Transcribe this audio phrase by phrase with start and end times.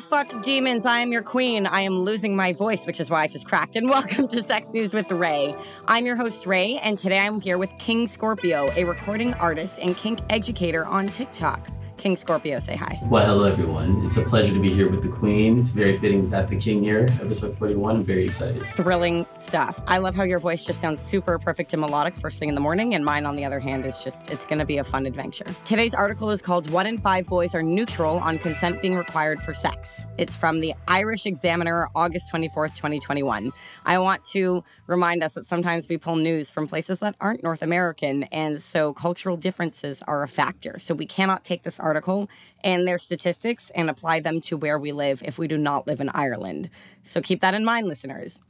[0.00, 0.86] fuck demons.
[0.86, 1.66] I am your queen.
[1.66, 3.76] I am losing my voice, which is why I just cracked.
[3.76, 5.54] And welcome to Sex News with Ray.
[5.86, 9.96] I'm your host, Ray, and today I'm here with King Scorpio, a recording artist and
[9.96, 11.68] kink educator on TikTok.
[12.00, 12.98] King Scorpio, say hi.
[13.02, 14.06] Well, hello everyone.
[14.06, 15.60] It's a pleasure to be here with the Queen.
[15.60, 17.96] It's very fitting to have the King here, episode 41.
[17.96, 18.62] I'm very excited.
[18.62, 19.82] Thrilling stuff.
[19.86, 22.60] I love how your voice just sounds super perfect and melodic first thing in the
[22.60, 25.44] morning, and mine, on the other hand, is just, it's gonna be a fun adventure.
[25.66, 29.52] Today's article is called One in Five Boys Are Neutral on Consent Being Required for
[29.52, 30.06] Sex.
[30.16, 33.52] It's from the Irish Examiner, August 24th, 2021.
[33.84, 37.60] I want to remind us that sometimes we pull news from places that aren't North
[37.60, 40.78] American, and so cultural differences are a factor.
[40.78, 42.30] So we cannot take this article article
[42.62, 46.00] and their statistics and apply them to where we live if we do not live
[46.00, 46.70] in Ireland.
[47.02, 48.40] So keep that in mind, listeners.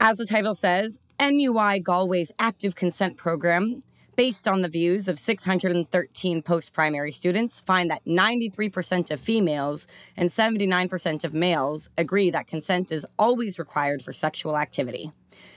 [0.00, 3.82] As the title says, NUI Galway's active consent program
[4.16, 9.86] based on the views of 613 post primary students, find that 93% of females
[10.16, 15.12] and 79% of males agree that consent is always required for sexual activity.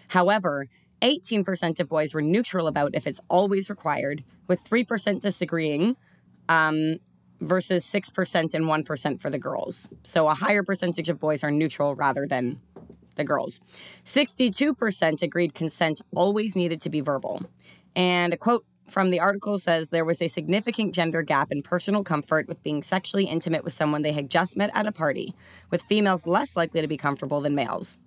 [0.10, 0.68] However,
[1.02, 5.98] 18% of boys were neutral about if it's always required, with 3% disagreeing,
[6.48, 7.00] um,
[7.44, 9.90] versus 6% and 1% for the girls.
[10.04, 12.60] So a higher percentage of boys are neutral rather than
[13.16, 13.62] the girls.
[14.06, 17.42] 62% agreed consent always needed to be verbal.
[17.96, 22.04] And a quote from the article says there was a significant gender gap in personal
[22.04, 25.34] comfort with being sexually intimate with someone they had just met at a party,
[25.70, 27.98] with females less likely to be comfortable than males.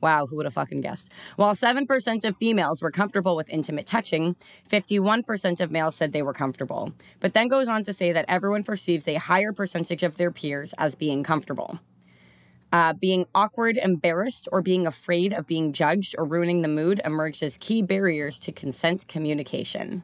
[0.00, 1.10] Wow, who would have fucking guessed?
[1.36, 4.36] While 7% of females were comfortable with intimate touching,
[4.70, 8.62] 51% of males said they were comfortable, but then goes on to say that everyone
[8.62, 11.80] perceives a higher percentage of their peers as being comfortable.
[12.72, 17.42] Uh, being awkward, embarrassed, or being afraid of being judged or ruining the mood emerged
[17.42, 20.02] as key barriers to consent communication.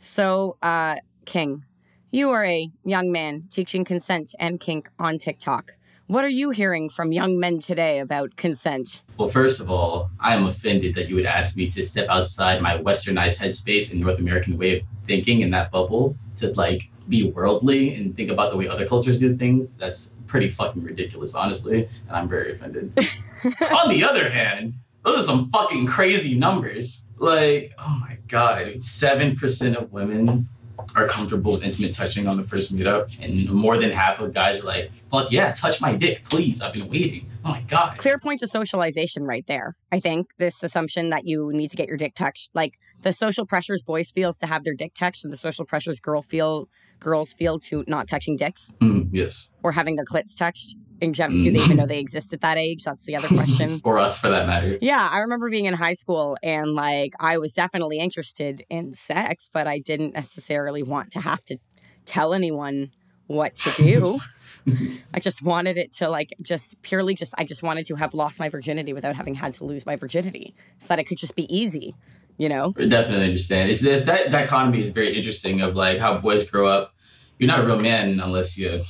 [0.00, 0.96] So, uh,
[1.26, 1.64] King,
[2.10, 5.74] you are a young man teaching consent and kink on TikTok.
[6.08, 9.02] What are you hearing from young men today about consent?
[9.18, 12.62] Well, first of all, I am offended that you would ask me to step outside
[12.62, 17.28] my westernized headspace and North American way of thinking in that bubble to like be
[17.28, 19.76] worldly and think about the way other cultures do things.
[19.76, 21.88] That's pretty fucking ridiculous, honestly.
[22.06, 22.96] And I'm very offended.
[23.76, 24.74] On the other hand,
[25.04, 27.04] those are some fucking crazy numbers.
[27.18, 30.48] Like, oh my God, 7% of women
[30.94, 34.60] are comfortable with intimate touching on the first meetup, and more than half of guys
[34.60, 36.62] are like, "Fuck yeah, touch my dick, please.
[36.62, 37.98] I've been waiting." Oh my god.
[37.98, 39.76] Clear point to socialization right there.
[39.92, 43.46] I think this assumption that you need to get your dick touched, like the social
[43.46, 46.68] pressures boys feels to have their dick touched, and the social pressures girl feel
[47.00, 48.72] girls feel to not touching dicks.
[48.80, 49.50] Mm, yes.
[49.62, 52.56] Or having their clits touched in general, do they even know they exist at that
[52.56, 52.84] age?
[52.84, 53.80] That's the other question.
[53.84, 54.78] or us for that matter.
[54.80, 59.50] Yeah, I remember being in high school and like I was definitely interested in sex,
[59.52, 61.58] but I didn't necessarily want to have to
[62.06, 62.92] tell anyone
[63.26, 64.18] what to do.
[65.14, 68.40] I just wanted it to like just purely just I just wanted to have lost
[68.40, 71.54] my virginity without having had to lose my virginity so that it could just be
[71.54, 71.94] easy,
[72.38, 72.74] you know?
[72.76, 73.70] I definitely understand.
[73.70, 76.94] It's that that dichotomy is very interesting of like how boys grow up.
[77.38, 78.84] You're not a real man unless you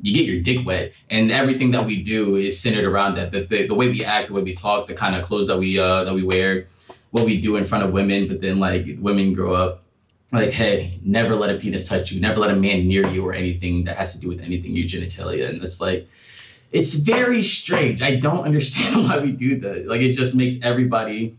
[0.00, 3.40] you get your dick wet and everything that we do is centered around that the,
[3.44, 5.78] the, the way we act the way we talk the kind of clothes that we
[5.78, 6.66] uh that we wear
[7.10, 9.82] what we do in front of women but then like women grow up
[10.32, 13.32] like hey never let a penis touch you never let a man near you or
[13.32, 16.06] anything that has to do with anything your genitalia and it's like
[16.70, 21.38] it's very strange i don't understand why we do that like it just makes everybody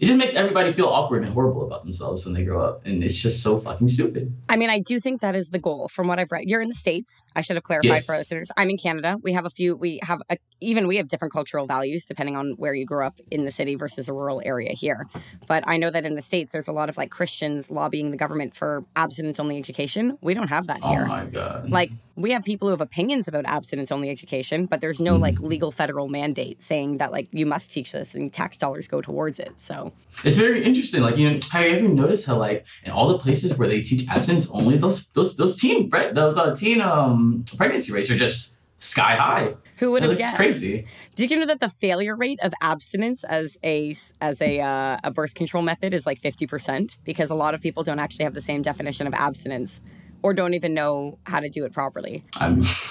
[0.00, 2.80] it just makes everybody feel awkward and horrible about themselves when they grow up.
[2.86, 4.34] And it's just so fucking stupid.
[4.48, 6.44] I mean, I do think that is the goal from what I've read.
[6.48, 7.22] You're in the States.
[7.36, 8.06] I should have clarified yes.
[8.06, 8.50] for listeners.
[8.56, 9.18] I'm in Canada.
[9.22, 12.52] We have a few, we have a, even we have different cultural values depending on
[12.52, 15.06] where you grew up in the city versus a rural area here.
[15.46, 18.16] But I know that in the States, there's a lot of like Christians lobbying the
[18.16, 20.16] government for abstinence only education.
[20.22, 21.02] We don't have that here.
[21.04, 21.68] Oh my God.
[21.68, 25.20] Like, we have people who have opinions about abstinence only education, but there's no mm.
[25.20, 29.00] like legal federal mandate saying that like you must teach this and tax dollars go
[29.00, 29.52] towards it.
[29.56, 29.92] So
[30.24, 31.02] it's very interesting.
[31.02, 33.82] Like you know, have you ever noticed how like in all the places where they
[33.82, 38.16] teach abstinence only, those those those teen right, those uh, teen um pregnancy rates are
[38.16, 39.54] just sky high.
[39.76, 40.36] Who would have guessed?
[40.36, 40.86] Crazy.
[41.14, 45.10] Did you know that the failure rate of abstinence as a as a uh, a
[45.10, 48.34] birth control method is like fifty percent because a lot of people don't actually have
[48.34, 49.80] the same definition of abstinence
[50.22, 52.24] or don't even know how to do it properly.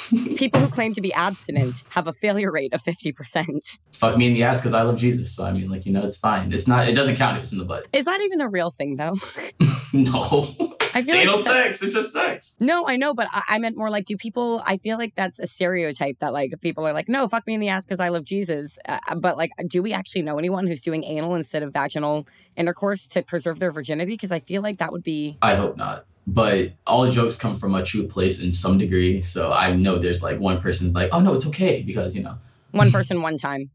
[0.36, 3.78] People who claim to be abstinent have a failure rate of 50%.
[3.94, 5.36] Fuck me in the ass because I love Jesus.
[5.36, 6.52] So, I mean, like, you know, it's fine.
[6.52, 7.88] It's not, it doesn't count if it's in the butt.
[7.94, 9.16] Is that even a real thing, though?
[9.94, 10.56] no.
[10.94, 11.84] I feel Anal like sex.
[11.84, 12.56] It's just sex.
[12.60, 14.62] No, I know, but I, I, meant more like, do people?
[14.66, 17.60] I feel like that's a stereotype that like people are like, no, fuck me in
[17.60, 18.80] the ass because I love Jesus.
[18.88, 22.28] Uh, but like, do we actually know anyone who's doing anal instead of vaginal
[22.58, 24.14] intercourse to preserve their virginity?
[24.14, 25.38] Because I feel like that would be.
[25.42, 29.22] I hope not but all jokes come from a true place in some degree.
[29.22, 32.38] So I know there's like one person like, oh no, it's okay because you know,
[32.72, 33.72] one person, one time.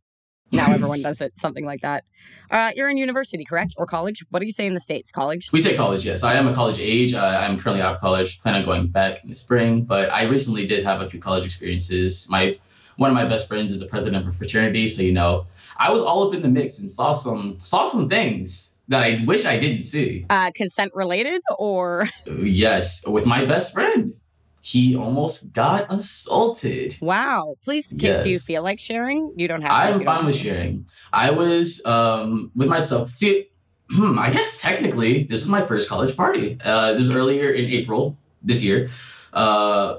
[0.52, 2.04] Now everyone does it, something like that.
[2.50, 4.24] Uh, you're in university, correct, or college?
[4.30, 5.10] What do you say in the states?
[5.10, 5.50] College?
[5.50, 6.22] We say college, yes.
[6.22, 7.12] I am a college age.
[7.12, 8.40] Uh, I'm currently out of college.
[8.40, 11.44] Plan on going back in the spring, but I recently did have a few college
[11.44, 12.28] experiences.
[12.30, 12.58] My
[12.96, 15.46] one of my best friends is the president of a fraternity, so you know,
[15.76, 19.24] I was all up in the mix and saw some saw some things that I
[19.26, 20.26] wish I didn't see.
[20.28, 22.06] Uh, consent related or?
[22.26, 24.14] yes, with my best friend.
[24.62, 26.96] He almost got assaulted.
[27.02, 27.56] Wow.
[27.62, 28.24] Please, can, yes.
[28.24, 29.34] do you feel like sharing?
[29.36, 29.88] You don't have to.
[29.88, 30.86] I'm fine with sharing.
[31.12, 33.14] I was um, with myself.
[33.14, 33.48] See,
[33.90, 36.58] hmm, I guess technically this was my first college party.
[36.64, 38.88] Uh, this was earlier in April this year.
[39.34, 39.98] Uh,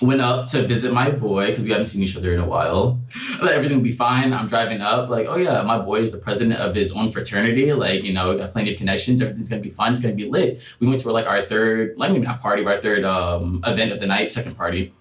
[0.00, 3.00] went up to visit my boy because we haven't seen each other in a while.
[3.40, 4.32] Like everything will be fine.
[4.32, 7.72] I'm driving up, like, oh yeah, my boy is the president of his own fraternity.
[7.72, 9.22] Like, you know, got plenty of connections.
[9.22, 9.92] Everything's gonna be fun.
[9.92, 10.62] It's gonna be lit.
[10.80, 13.92] We went to like our third, like maybe not party, but our third um, event
[13.92, 14.92] of the night, second party.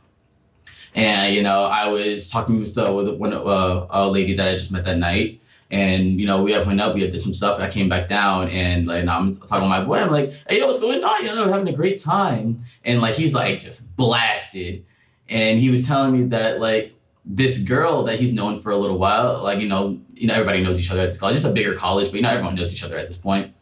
[0.96, 4.72] And you know, I was talking with, with one uh, a lady that I just
[4.72, 5.42] met that night.
[5.72, 7.60] And you know, we have went up, we have did some stuff.
[7.60, 9.98] I came back down, and like I'm talking to my boy.
[9.98, 11.26] I'm like, "Hey, yo, what's going on?
[11.26, 14.86] You know, we're having a great time." And like he's like just blasted,
[15.30, 16.94] and he was telling me that like
[17.26, 20.62] this girl that he's known for a little while, like you know, you know, everybody
[20.62, 21.38] knows each other at this college.
[21.38, 23.54] It's a bigger college, but you know, everyone knows each other at this point.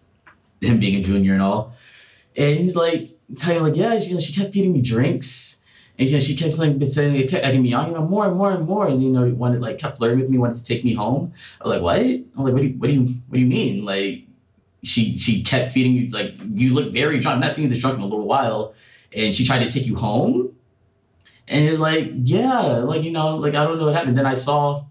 [0.60, 1.74] Him being a junior and all,
[2.36, 3.08] and he's like
[3.38, 5.61] telling me like, yeah, you know, she kept feeding me drinks
[6.02, 8.26] and you know, she kept like saying it kept egging me on, you know, more
[8.26, 8.88] and more and more.
[8.88, 11.32] And you know, wanted like kept flirting with me, wanted to take me home.
[11.62, 12.00] I was like, what?
[12.00, 13.86] I'm like, what do you what do you what do you mean?
[13.86, 14.24] Like
[14.82, 17.36] she she kept feeding you like you look very drunk.
[17.36, 18.74] I'm not seeing you this drunk in a little while.
[19.14, 20.56] And she tried to take you home.
[21.48, 24.18] And it was like, yeah, like, you know, like I don't know what happened.
[24.18, 24.86] Then I saw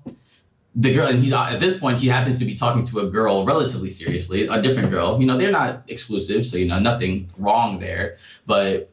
[0.77, 3.45] the girl, and he's at this point, he happens to be talking to a girl
[3.45, 5.19] relatively seriously, a different girl.
[5.19, 8.17] You know, they're not exclusive, so you know, nothing wrong there.
[8.47, 8.93] But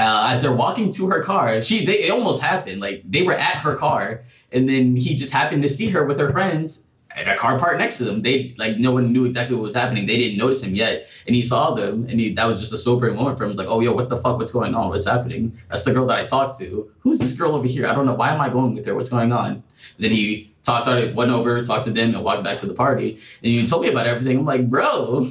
[0.00, 2.80] uh, as they're walking to her car, she they it almost happened.
[2.80, 6.18] Like they were at her car, and then he just happened to see her with
[6.18, 8.22] her friends at a car parked next to them.
[8.22, 10.06] They like no one knew exactly what was happening.
[10.06, 12.78] They didn't notice him yet, and he saw them, and he that was just a
[12.78, 13.50] sobering moment for him.
[13.50, 14.38] He was like, "Oh, yo, what the fuck?
[14.38, 14.88] What's going on?
[14.88, 15.58] What's happening?
[15.68, 16.90] That's the girl that I talked to.
[17.00, 17.86] Who's this girl over here?
[17.86, 18.14] I don't know.
[18.14, 18.94] Why am I going with her?
[18.94, 19.62] What's going on?" And
[19.98, 23.18] then he talked, started went over, talked to them, and walked back to the party.
[23.42, 24.38] And he told me about everything.
[24.38, 25.30] I'm like, bro,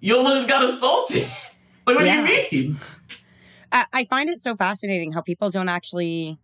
[0.00, 1.22] you almost got assaulted.
[1.86, 2.26] like, what yeah.
[2.26, 2.76] do you mean?
[3.72, 6.38] I find it so fascinating how people don't actually.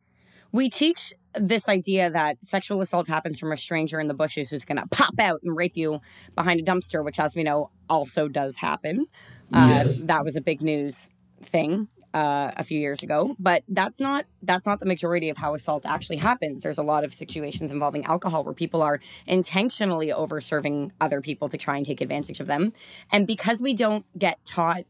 [0.51, 4.65] We teach this idea that sexual assault happens from a stranger in the bushes who's
[4.65, 6.01] going to pop out and rape you
[6.35, 9.07] behind a dumpster, which, as we know, also does happen.
[9.53, 10.01] Uh, yes.
[10.05, 11.09] That was a big news
[11.43, 15.55] thing uh, a few years ago, but that's not that's not the majority of how
[15.55, 16.63] assault actually happens.
[16.63, 21.49] There's a lot of situations involving alcohol where people are intentionally over serving other people
[21.51, 22.73] to try and take advantage of them,
[23.13, 24.85] and because we don't get taught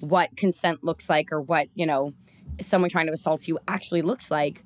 [0.00, 2.12] what consent looks like or what, you know,
[2.60, 4.64] someone trying to assault you actually looks like,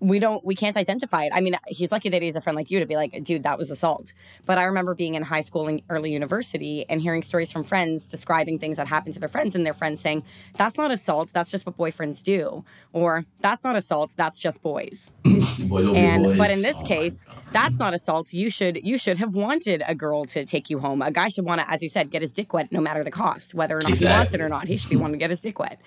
[0.00, 1.32] we don't we can't identify it.
[1.34, 3.44] I mean, he's lucky that he has a friend like you to be like, dude,
[3.44, 4.12] that was assault.
[4.44, 8.06] But I remember being in high school and early university and hearing stories from friends
[8.06, 10.22] describing things that happened to their friends and their friends saying,
[10.56, 12.64] That's not assault, that's just what boyfriends do.
[12.92, 15.10] Or that's not assault, that's just boys.
[15.24, 16.38] boys and boys.
[16.38, 18.32] but in this oh case, that's not assault.
[18.32, 21.00] You should you should have wanted a girl to take you home.
[21.00, 23.10] A guy should want to, as you said, get his dick wet no matter the
[23.10, 24.08] cost, whether or not exactly.
[24.08, 24.68] he wants it or not.
[24.68, 25.80] He should be wanting to get his dick wet.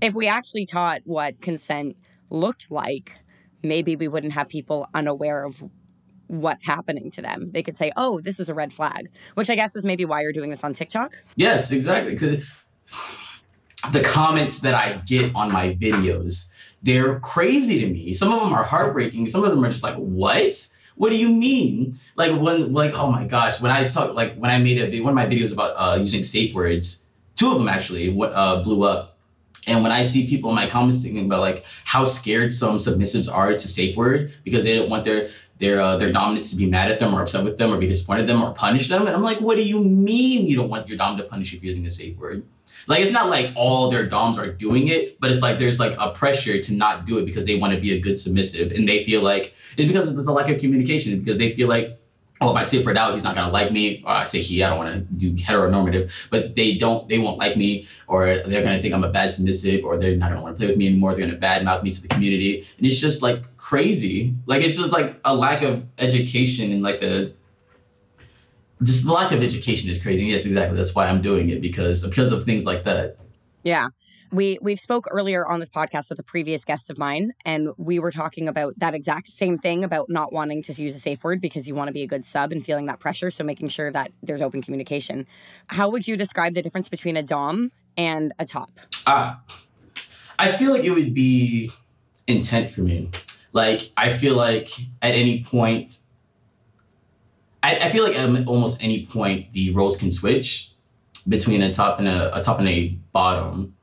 [0.00, 1.96] If we actually taught what consent
[2.30, 3.18] looked like
[3.62, 5.62] maybe we wouldn't have people unaware of
[6.28, 7.46] what's happening to them.
[7.48, 10.22] They could say, "Oh, this is a red flag," which I guess is maybe why
[10.22, 11.14] you're doing this on TikTok.
[11.36, 12.14] Yes, exactly.
[12.14, 12.44] Because
[13.92, 16.48] the comments that I get on my videos,
[16.82, 18.14] they're crazy to me.
[18.14, 19.28] Some of them are heartbreaking.
[19.28, 20.68] Some of them are just like, "What?
[20.96, 24.50] What do you mean?" Like when, like, oh my gosh, when I talk, like when
[24.50, 27.04] I made a one of my videos about uh, using safe words,
[27.36, 29.15] two of them actually, what uh, blew up
[29.66, 33.32] and when I see people in my comments thinking about like how scared some submissives
[33.32, 36.68] are to safe word because they don't want their their uh, their dominants to be
[36.68, 39.06] mad at them or upset with them or be disappointed at them or punish them,
[39.06, 41.58] and I'm like, what do you mean you don't want your dom to punish you
[41.58, 42.44] for using a safe word?
[42.86, 45.96] Like it's not like all their doms are doing it, but it's like there's like
[45.98, 48.88] a pressure to not do it because they want to be a good submissive, and
[48.88, 51.98] they feel like it's because there's a lack of communication because they feel like
[52.40, 54.02] oh, if I say out, he's not gonna like me.
[54.04, 57.38] Or I say he, I don't want to do heteronormative, but they don't, they won't
[57.38, 60.56] like me, or they're gonna think I'm a bad submissive, or they're not gonna want
[60.56, 61.14] to play with me anymore.
[61.14, 64.34] They're gonna badmouth me to the community, and it's just like crazy.
[64.46, 67.32] Like it's just like a lack of education and like the
[68.82, 70.24] just the lack of education is crazy.
[70.26, 70.76] Yes, exactly.
[70.76, 73.16] That's why I'm doing it because because of things like that.
[73.62, 73.88] Yeah.
[74.36, 77.98] We we've spoke earlier on this podcast with a previous guest of mine, and we
[77.98, 81.40] were talking about that exact same thing about not wanting to use a safe word
[81.40, 83.30] because you want to be a good sub and feeling that pressure.
[83.30, 85.26] So making sure that there's open communication.
[85.68, 88.78] How would you describe the difference between a dom and a top?
[89.06, 89.40] Ah,
[90.38, 91.70] I feel like it would be
[92.26, 93.10] intent for me.
[93.54, 94.68] Like I feel like
[95.00, 96.00] at any point,
[97.62, 100.72] I, I feel like at almost any point the roles can switch
[101.26, 103.75] between a top and a, a top and a bottom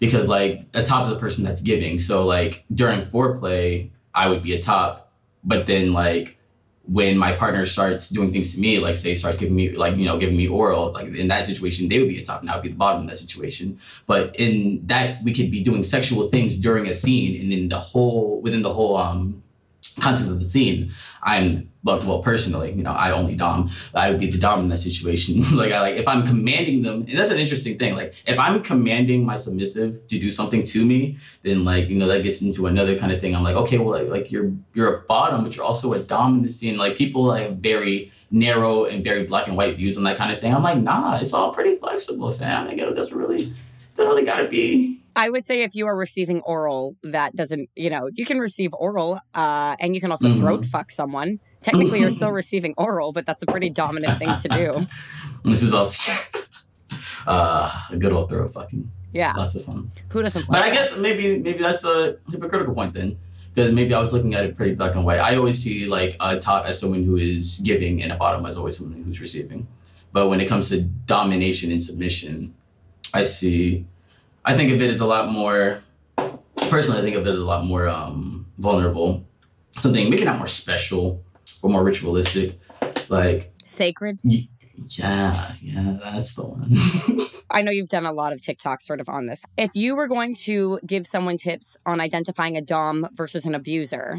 [0.00, 2.00] because like a top is a person that's giving.
[2.00, 5.12] So like during foreplay, I would be a top,
[5.44, 6.38] but then like
[6.84, 10.06] when my partner starts doing things to me, like say starts giving me like you
[10.06, 12.56] know giving me oral, like in that situation they would be a top and I
[12.56, 13.78] would be the bottom in that situation.
[14.06, 17.78] But in that we could be doing sexual things during a scene, and in the
[17.78, 19.42] whole within the whole um
[20.00, 20.92] context of the scene,
[21.22, 23.70] I'm but well personally, you know, I only dom.
[23.94, 25.40] I would be the dom in that situation.
[25.56, 27.94] like I like if I'm commanding them, and that's an interesting thing.
[27.94, 32.06] Like if I'm commanding my submissive to do something to me, then like you know
[32.08, 33.34] that gets into another kind of thing.
[33.34, 36.38] I'm like, okay, well like, like you're you're a bottom, but you're also a dom
[36.38, 36.76] in the scene.
[36.76, 40.32] Like people like have very narrow and very black and white views on that kind
[40.32, 40.54] of thing.
[40.54, 42.68] I'm like, nah, it's all pretty flexible, fam.
[42.68, 43.52] Like, it doesn't really
[43.94, 47.90] doesn't really gotta be I would say if you are receiving oral, that doesn't, you
[47.90, 50.38] know, you can receive oral uh, and you can also mm-hmm.
[50.38, 51.40] throat fuck someone.
[51.62, 54.86] Technically, you're still receiving oral, but that's a pretty dominant thing to do.
[55.42, 56.12] This is also
[57.26, 58.90] uh, a good old throw fucking.
[59.14, 59.32] Yeah.
[59.34, 59.90] Lots of fun.
[60.10, 63.18] Who doesn't But I guess maybe maybe that's a hypocritical point then.
[63.54, 65.18] Because maybe I was looking at it pretty black and white.
[65.18, 68.58] I always see like a top as someone who is giving and a bottom as
[68.58, 69.66] always someone who's receiving.
[70.12, 72.54] But when it comes to domination and submission,
[73.14, 73.86] I see
[74.44, 75.80] I think of it as a lot more.
[76.68, 79.24] Personally, I think of it as a lot more um, vulnerable.
[79.72, 81.22] Something maybe not more special
[81.62, 82.58] or more ritualistic,
[83.08, 84.18] like sacred.
[84.22, 84.48] Y-
[84.86, 86.74] yeah, yeah, that's the one.
[87.50, 89.44] I know you've done a lot of TikTok sort of on this.
[89.56, 94.18] If you were going to give someone tips on identifying a dom versus an abuser,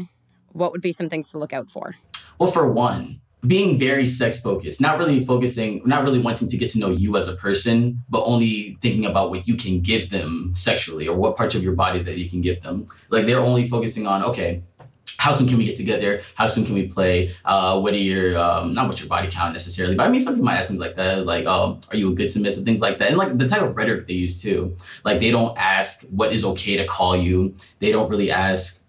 [0.52, 1.94] what would be some things to look out for?
[2.38, 6.70] Well, for one, being very sex focused, not really focusing, not really wanting to get
[6.70, 10.52] to know you as a person, but only thinking about what you can give them
[10.54, 12.86] sexually or what parts of your body that you can give them.
[13.10, 14.62] Like they're only focusing on, okay,
[15.18, 16.22] how soon can we get together?
[16.34, 17.34] How soon can we play?
[17.44, 20.34] Uh, what are your um, not what your body count necessarily, but I mean some
[20.34, 22.64] people might ask things like that, like um, are you a good submissive?
[22.64, 24.76] Things like that, and like the type of rhetoric they use too.
[25.04, 27.54] Like they don't ask what is okay to call you.
[27.78, 28.82] They don't really ask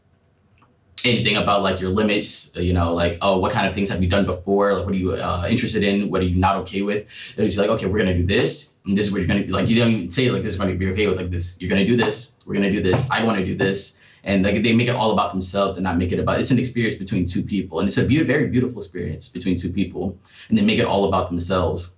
[1.06, 4.10] anything about like your limits you know like oh what kind of things have you
[4.10, 7.06] done before like what are you uh, interested in what are you not okay with
[7.38, 9.68] it's like okay we're gonna do this and this is what you're gonna be like
[9.68, 11.86] you don't even say like this is gonna be okay with like this you're gonna
[11.86, 14.88] do this we're gonna do this i want to do this and like they make
[14.88, 17.80] it all about themselves and not make it about it's an experience between two people
[17.80, 20.18] and it's a be- very beautiful experience between two people
[20.50, 21.94] and they make it all about themselves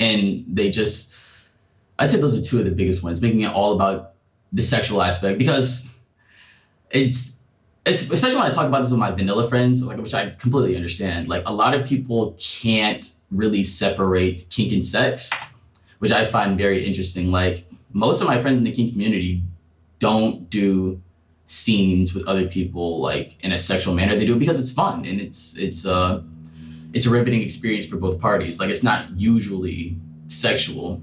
[0.00, 1.14] and they just
[1.98, 4.14] i say those are two of the biggest ones making it all about
[4.52, 5.92] the sexual aspect because
[6.90, 7.36] it's
[7.86, 11.28] especially when I talk about this with my vanilla friends, like which I completely understand.
[11.28, 15.32] Like a lot of people can't really separate kink and sex,
[16.00, 17.30] which I find very interesting.
[17.30, 19.42] Like most of my friends in the kink community
[19.98, 21.00] don't do
[21.46, 24.16] scenes with other people like in a sexual manner.
[24.16, 26.22] They do it because it's fun and it's it's uh
[26.92, 28.58] it's a riveting experience for both parties.
[28.60, 29.98] Like it's not usually
[30.28, 31.02] sexual,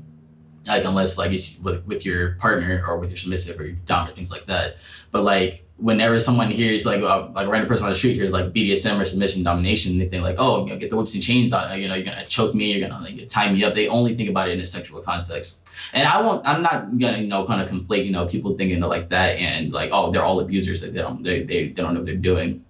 [0.67, 4.07] like unless like it's with, with your partner or with your submissive or your or
[4.09, 4.77] things like that.
[5.11, 8.31] But like whenever someone hears like uh, like a random person on the street hears
[8.31, 11.23] like BDSM or submission domination, they think like, oh, I'm gonna get the whips and
[11.23, 13.73] chains on, you know, you're gonna choke me, you're gonna like tie me up.
[13.73, 15.67] They only think about it in a sexual context.
[15.93, 16.47] And I won't.
[16.47, 19.73] I'm not gonna you know kind of conflate you know people thinking like that and
[19.73, 22.15] like oh they're all abusers like they don't they they, they don't know what they're
[22.15, 22.63] doing.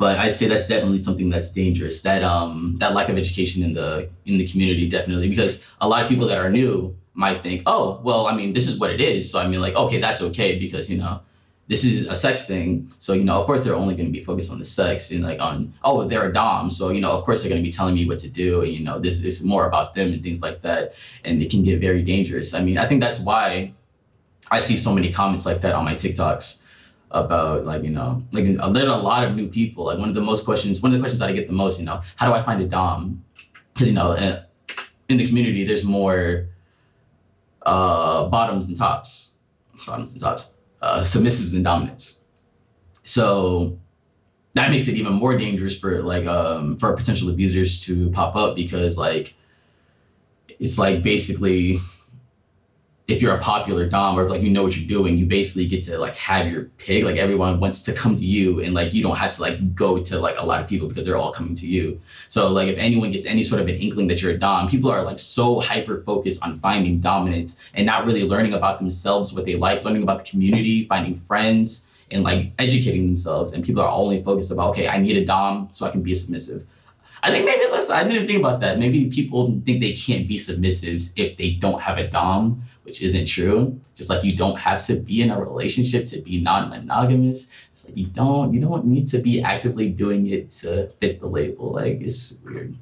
[0.00, 2.00] But I'd say that's definitely something that's dangerous.
[2.00, 6.02] That um that lack of education in the in the community definitely because a lot
[6.02, 9.00] of people that are new might think oh well I mean this is what it
[9.02, 11.20] is so I mean like okay that's okay because you know
[11.68, 12.90] this is a sex thing.
[12.98, 15.22] So, you know, of course they're only going to be focused on the sex and
[15.22, 16.68] like on, oh, they're a Dom.
[16.68, 18.62] So, you know, of course they're going to be telling me what to do.
[18.62, 20.94] And, you know, this is more about them and things like that.
[21.22, 22.54] And it can get very dangerous.
[22.54, 23.72] I mean, I think that's why
[24.50, 26.59] I see so many comments like that on my TikToks
[27.10, 29.84] about like, you know, like there's a lot of new people.
[29.84, 31.78] Like one of the most questions, one of the questions that I get the most,
[31.80, 33.24] you know, how do I find a Dom?
[33.74, 34.12] Because, you know,
[35.08, 36.48] in the community, there's more
[37.62, 39.32] uh, bottoms and tops.
[39.86, 40.52] Bottoms and tops
[40.82, 42.20] uh, submissives and dominants.
[43.04, 43.78] So
[44.54, 48.56] that makes it even more dangerous for like um, for potential abusers to pop up
[48.56, 49.34] because like
[50.58, 51.80] it's like basically
[53.10, 55.66] if you're a popular dom or if like you know what you're doing, you basically
[55.66, 57.04] get to like have your pig.
[57.04, 60.02] Like everyone wants to come to you, and like you don't have to like go
[60.02, 62.00] to like a lot of people because they're all coming to you.
[62.28, 64.90] So like if anyone gets any sort of an inkling that you're a dom, people
[64.90, 69.44] are like so hyper focused on finding dominants and not really learning about themselves, what
[69.44, 73.52] they like, learning about the community, finding friends, and like educating themselves.
[73.52, 76.14] And people are only focused about okay, I need a dom so I can be
[76.14, 76.64] submissive.
[77.22, 78.78] I think maybe listen, I didn't think about that.
[78.78, 83.26] Maybe people think they can't be submissives if they don't have a dom, which isn't
[83.26, 83.78] true.
[83.94, 87.50] Just like you don't have to be in a relationship to be non-monogamous.
[87.72, 91.26] It's like you don't you don't need to be actively doing it to fit the
[91.26, 91.72] label.
[91.72, 92.74] Like it's weird.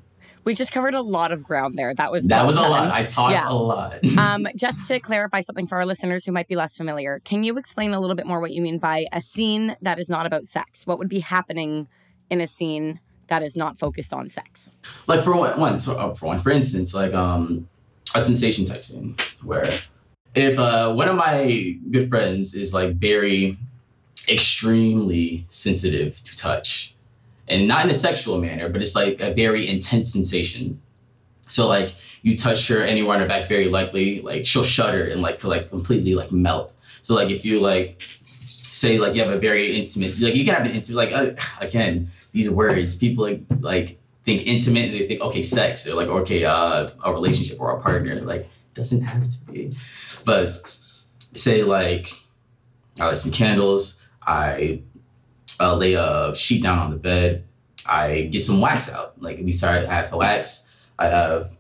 [0.45, 1.93] We just covered a lot of ground there.
[1.93, 2.91] That was That was a lot.
[2.91, 3.51] I talked Yeah.
[3.51, 4.03] a lot.
[4.19, 7.59] um, just to clarify something for our listeners who might be less familiar, can you
[7.59, 10.47] explain a little bit more what you mean by a scene that is not about
[10.47, 10.87] sex?
[10.87, 11.87] What would be happening
[12.31, 14.73] in a scene that is not focused on sex?
[15.07, 17.69] like for one, one so uh, for one, for instance, like um
[18.15, 19.69] a sensation type scene where
[20.35, 23.57] if uh one of my good friends is like very
[24.29, 26.95] extremely sensitive to touch
[27.49, 30.81] and not in a sexual manner but it's like a very intense sensation
[31.41, 35.23] so like you touch her anywhere on her back very likely like she'll shudder and
[35.23, 39.39] like like completely like melt so like if you like say like you have a
[39.39, 41.31] very intimate like you can have an intimate like uh,
[41.61, 46.45] again these words people like like think intimate they think okay sex or like okay
[46.45, 49.73] uh, a relationship or a partner like doesn't have to be.
[50.25, 50.65] But
[51.35, 52.13] say like
[53.01, 54.83] i light some candles i
[55.61, 57.45] uh, lay a sheet down on the bed
[57.89, 59.21] i get some wax out.
[59.21, 61.51] Like we start i have wax i have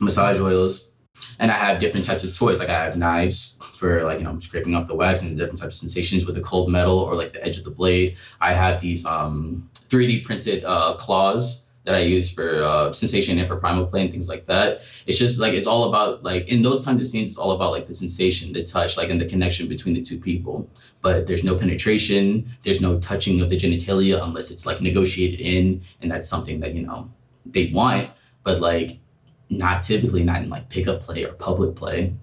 [0.00, 0.90] massage oils
[1.38, 4.38] and i have different types of toys like i have knives for like you know
[4.38, 7.32] scraping off the wax and different types of sensations with the cold metal or like
[7.32, 12.00] the edge of the blade i have these um 3d printed uh, claws that I
[12.00, 14.82] use for uh, sensation and for primal play and things like that.
[15.06, 17.70] It's just like it's all about like in those kinds of scenes, it's all about
[17.70, 20.68] like the sensation, the touch, like and the connection between the two people.
[21.00, 25.82] But there's no penetration, there's no touching of the genitalia unless it's like negotiated in,
[26.02, 27.08] and that's something that you know
[27.46, 28.10] they want,
[28.42, 28.98] but like
[29.48, 32.14] not typically not in like pickup play or public play.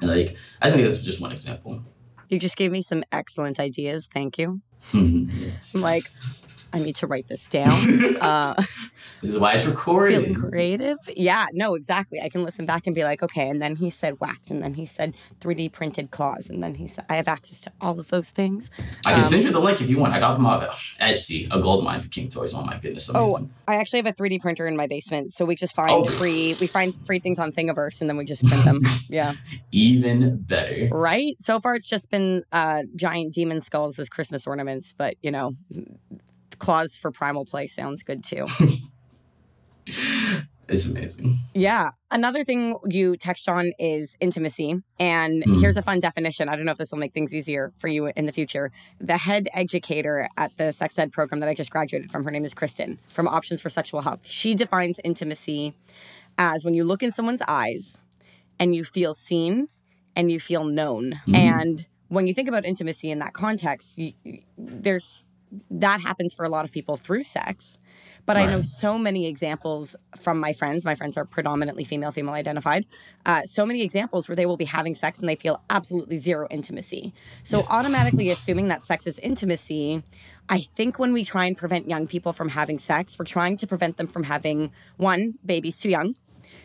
[0.00, 1.82] And like I think that's just one example.
[2.28, 4.08] You just gave me some excellent ideas.
[4.12, 4.62] Thank you.
[4.92, 5.74] yes.
[5.74, 6.10] I'm like,
[6.72, 7.72] I need to write this down.
[8.22, 8.54] Uh,
[9.20, 10.36] this is why it's feeling recorded.
[10.36, 10.98] creative.
[11.16, 12.20] Yeah, no, exactly.
[12.20, 14.74] I can listen back and be like, okay, and then he said wax, and then
[14.74, 18.08] he said 3D printed claws, and then he said, I have access to all of
[18.10, 18.70] those things.
[19.04, 20.12] I can Um, send you the link if you want.
[20.14, 20.62] I got them off
[21.00, 22.54] Etsy, a gold mine for kink toys.
[22.54, 23.48] Oh my goodness, Oh.
[23.66, 26.04] I actually have a 3D printer in my basement, so we just find Oh.
[26.04, 28.80] free we find free things on Thingiverse and then we just print them.
[29.08, 29.34] yeah.
[29.72, 30.88] even better.
[30.92, 31.34] Right?
[31.38, 35.52] So far it's just been uh giant demon skulls as Christmas ornaments, but you know,
[36.62, 38.46] claws for primal play sounds good too.
[40.68, 41.38] It's amazing.
[41.52, 41.90] yeah.
[42.10, 44.76] Another thing you touched on is intimacy.
[44.98, 45.60] And Mhm.
[45.60, 46.48] here's a fun definition.
[46.48, 48.70] I don't know if this will make things easier for you in the future.
[48.98, 52.44] The head educator at the sex ed program that I just graduated from, her name
[52.44, 54.26] is Kristen from Options for Sexual Health.
[54.26, 55.74] She defines intimacy
[56.38, 57.98] as when you look in someone's eyes
[58.58, 59.68] and you feel seen
[60.16, 61.20] and you feel known.
[61.26, 61.34] Mhm.
[61.36, 64.14] And when you think about intimacy in that context, you-
[64.56, 65.26] there's
[65.70, 67.78] that happens for a lot of people through sex.
[68.24, 70.84] But I know so many examples from my friends.
[70.84, 72.86] My friends are predominantly female, female identified.
[73.26, 76.46] Uh, so many examples where they will be having sex and they feel absolutely zero
[76.50, 77.12] intimacy.
[77.42, 77.66] So, Yes.
[77.70, 80.04] automatically assuming that sex is intimacy,
[80.48, 83.66] I think when we try and prevent young people from having sex, we're trying to
[83.66, 86.14] prevent them from having one, babies too young,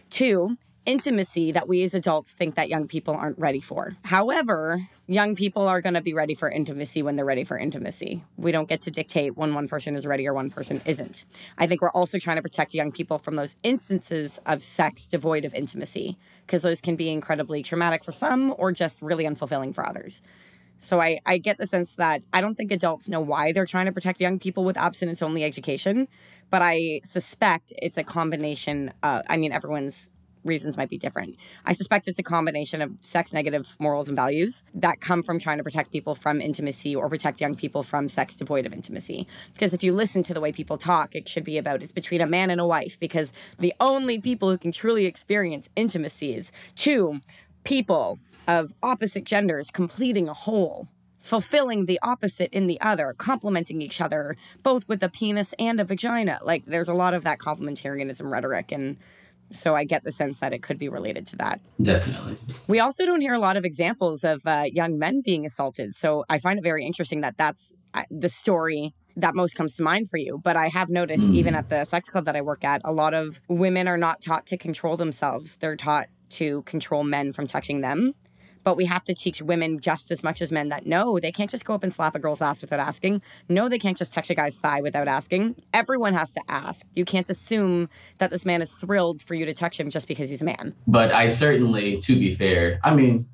[0.09, 3.95] two, intimacy that we as adults think that young people aren't ready for.
[4.05, 8.23] However, young people are going to be ready for intimacy when they're ready for intimacy.
[8.37, 11.25] We don't get to dictate when one person is ready or one person isn't.
[11.57, 15.43] I think we're also trying to protect young people from those instances of sex devoid
[15.43, 19.85] of intimacy because those can be incredibly traumatic for some or just really unfulfilling for
[19.85, 20.21] others.
[20.79, 23.87] So I, I get the sense that I don't think adults know why they're trying
[23.87, 26.07] to protect young people with abstinence only education,
[26.49, 28.93] but I suspect it's a combination.
[29.01, 30.09] I mean, everyone's
[30.47, 31.35] reasons might be different.
[31.65, 35.57] I suspect it's a combination of sex negative morals and values that come from trying
[35.57, 39.27] to protect people from intimacy or protect young people from sex devoid of intimacy.
[39.53, 42.21] Because if you listen to the way people talk, it should be about it's between
[42.21, 46.51] a man and a wife, because the only people who can truly experience intimacy is
[46.75, 47.19] two
[47.63, 50.87] people of opposite genders completing a whole.
[51.19, 55.83] Fulfilling the opposite in the other, complementing each other, both with a penis and a
[55.83, 56.39] vagina.
[56.41, 58.95] Like, there's a lot of that complementarianism rhetoric, and
[59.51, 61.59] so I get the sense that it could be related to that.
[61.81, 62.37] Definitely.
[62.67, 65.95] We also don't hear a lot of examples of uh, young men being assaulted.
[65.95, 69.83] So I find it very interesting that that's uh, the story that most comes to
[69.83, 70.39] mind for you.
[70.43, 71.35] But I have noticed, Mm.
[71.35, 74.21] even at the sex club that I work at, a lot of women are not
[74.21, 75.57] taught to control themselves.
[75.57, 78.13] They're taught to control men from touching them.
[78.67, 81.49] But we have to teach women just as much as men that no, they can't
[81.49, 83.21] just go up and slap a girl's ass without asking.
[83.47, 85.55] No, they can't just touch a guy's thigh without asking.
[85.73, 86.85] Everyone has to ask.
[86.93, 90.29] You can't assume that this man is thrilled for you to touch him just because
[90.29, 90.75] he's a man.
[90.85, 93.29] But I certainly, to be fair, I mean,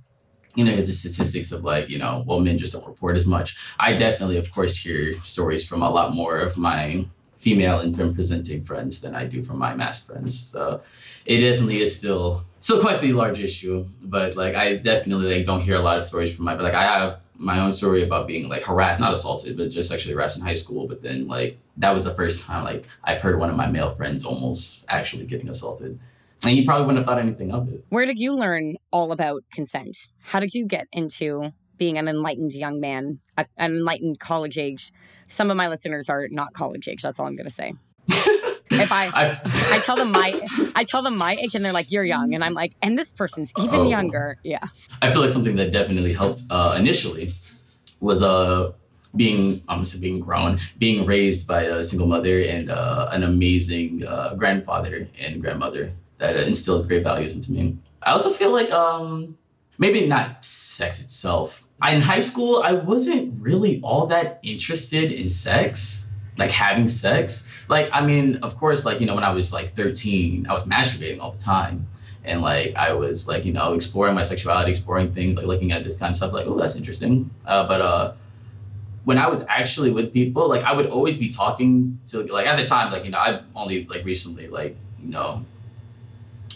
[0.53, 3.57] you know, the statistics of like, you know, well, men just don't report as much.
[3.79, 7.07] I definitely, of course, hear stories from a lot more of my
[7.39, 10.39] female and femme presenting friends than I do from my masc friends.
[10.39, 10.81] So
[11.25, 13.85] it definitely is still still quite the large issue.
[14.01, 16.73] But like I definitely like don't hear a lot of stories from my but like
[16.73, 20.37] I have my own story about being like harassed, not assaulted, but just sexually harassed
[20.37, 20.87] in high school.
[20.87, 23.93] But then like that was the first time like I've heard one of my male
[23.95, 25.99] friends almost actually getting assaulted.
[26.45, 27.85] And you probably wouldn't have thought anything of it.
[27.89, 30.09] Where did you learn all about consent?
[30.21, 34.91] How did you get into being an enlightened young man, a, an enlightened college age?
[35.29, 37.01] Some of my listeners are not college age.
[37.01, 37.73] That's all I'm going to say.
[38.79, 39.39] if I, I,
[39.75, 40.33] I tell them my
[40.75, 43.11] I tell them my age and they're like you're young and I'm like and this
[43.11, 43.89] person's even oh.
[43.89, 44.65] younger yeah
[45.01, 47.33] I feel like something that definitely helped uh, initially
[47.99, 48.71] was uh
[49.15, 54.33] being say being grown being raised by a single mother and uh, an amazing uh,
[54.35, 57.77] grandfather and grandmother that instilled great values into me.
[58.01, 59.37] I also feel like um,
[59.77, 61.65] maybe not sex itself.
[61.87, 66.07] In high school, I wasn't really all that interested in sex,
[66.37, 67.47] like having sex.
[67.67, 70.63] Like, I mean, of course, like, you know, when I was like 13, I was
[70.63, 71.87] masturbating all the time.
[72.23, 75.83] And like, I was like, you know, exploring my sexuality, exploring things, like looking at
[75.83, 77.29] this kind of stuff, like, oh, that's interesting.
[77.45, 78.13] Uh, but uh,
[79.03, 82.55] when I was actually with people, like, I would always be talking to, like, at
[82.55, 85.45] the time, like, you know, I've only like recently, like, you know,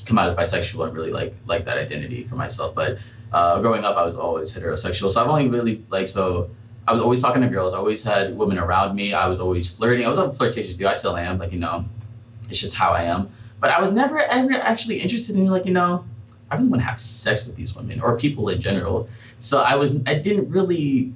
[0.08, 2.74] come out as bisexual and really like like that identity for myself.
[2.74, 2.98] But
[3.32, 6.50] uh, growing up, I was always heterosexual, so I've only really like so.
[6.88, 7.74] I was always talking to girls.
[7.74, 9.14] I always had women around me.
[9.14, 10.06] I was always flirting.
[10.06, 10.88] I was a flirtatious dude.
[10.88, 11.38] I still am.
[11.38, 11.86] Like you know,
[12.50, 13.30] it's just how I am.
[13.60, 16.06] But I was never ever actually interested in like you know,
[16.50, 19.10] I really want to have sex with these women or people in general.
[19.40, 21.14] So I was I didn't really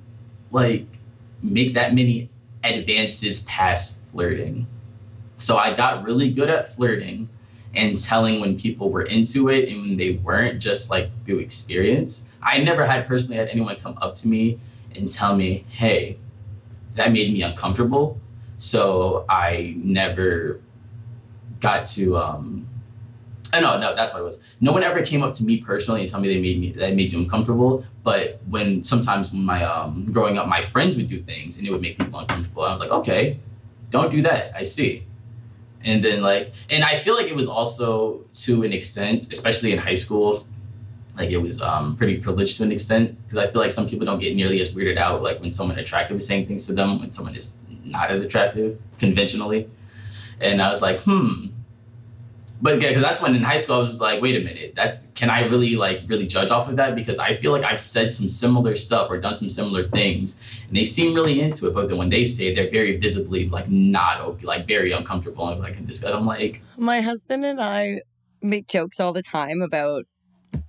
[0.51, 0.85] like
[1.41, 2.29] make that many
[2.63, 4.67] advances past flirting.
[5.35, 7.29] So I got really good at flirting
[7.73, 12.27] and telling when people were into it and when they weren't just like through experience.
[12.43, 14.59] I never had personally had anyone come up to me
[14.95, 16.17] and tell me, hey,
[16.95, 18.19] that made me uncomfortable.
[18.57, 20.59] So I never
[21.59, 22.67] got to um
[23.53, 24.39] oh, no, no, that's what it was.
[24.61, 26.95] No one ever came up to me personally and tell me they made me that
[26.95, 27.85] made you uncomfortable.
[28.03, 31.71] But when sometimes when my um growing up, my friends would do things and it
[31.71, 32.63] would make people uncomfortable.
[32.63, 33.39] I was like, okay,
[33.89, 34.55] don't do that.
[34.55, 35.05] I see
[35.83, 39.79] and then like and i feel like it was also to an extent especially in
[39.79, 40.45] high school
[41.17, 44.05] like it was um, pretty privileged to an extent because i feel like some people
[44.05, 46.99] don't get nearly as weirded out like when someone attractive is saying things to them
[46.99, 49.69] when someone is not as attractive conventionally
[50.39, 51.47] and i was like hmm
[52.61, 55.07] but yeah, because that's when in high school I was like, wait a minute, that's
[55.15, 56.93] can I really like really judge off of that?
[56.93, 60.77] Because I feel like I've said some similar stuff or done some similar things, and
[60.77, 61.73] they seem really into it.
[61.73, 65.49] But then when they say it, they're very visibly like not okay, like very uncomfortable
[65.49, 66.13] and like can discuss.
[66.13, 68.01] I'm like, my husband and I
[68.43, 70.05] make jokes all the time about.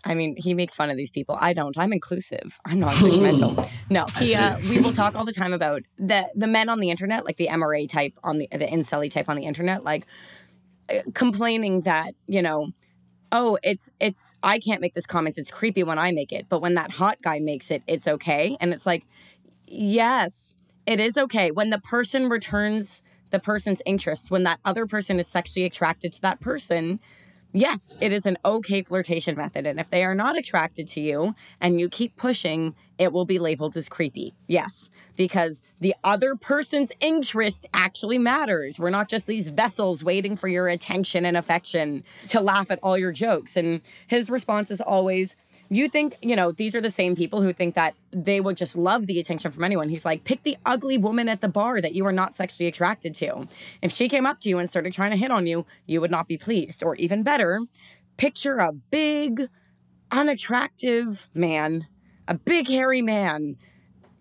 [0.05, 1.37] I mean, he makes fun of these people.
[1.41, 1.77] I don't.
[1.79, 2.59] I'm inclusive.
[2.65, 3.69] I'm not judgmental.
[3.91, 4.35] no, he.
[4.35, 7.37] Uh, we will talk all the time about the the men on the internet, like
[7.37, 10.07] the MRA type on the the incel type on the internet, like
[11.15, 12.69] complaining that you know
[13.31, 16.61] oh it's it's i can't make this comment it's creepy when i make it but
[16.61, 19.07] when that hot guy makes it it's okay and it's like
[19.67, 20.55] yes
[20.87, 25.27] it is okay when the person returns the person's interest when that other person is
[25.27, 27.01] sexually attracted to that person
[27.53, 29.67] yes, it is an okay flirtation method.
[29.67, 33.39] And if they are not attracted to you and you keep pushing, it will be
[33.39, 34.35] labeled as creepy.
[34.47, 38.79] Yes, because the other person's interest actually matters.
[38.79, 42.97] We're not just these vessels waiting for your attention and affection to laugh at all
[42.97, 43.57] your jokes.
[43.57, 45.37] And his response is always,
[45.75, 48.77] you think, you know, these are the same people who think that they would just
[48.77, 49.89] love the attention from anyone.
[49.89, 53.15] He's like, pick the ugly woman at the bar that you are not sexually attracted
[53.17, 53.49] to.
[53.81, 56.11] If she came up to you and started trying to hit on you, you would
[56.11, 56.83] not be pleased.
[56.83, 57.61] Or even better,
[58.17, 59.49] picture a big,
[60.11, 61.87] unattractive man,
[62.29, 63.57] a big, hairy man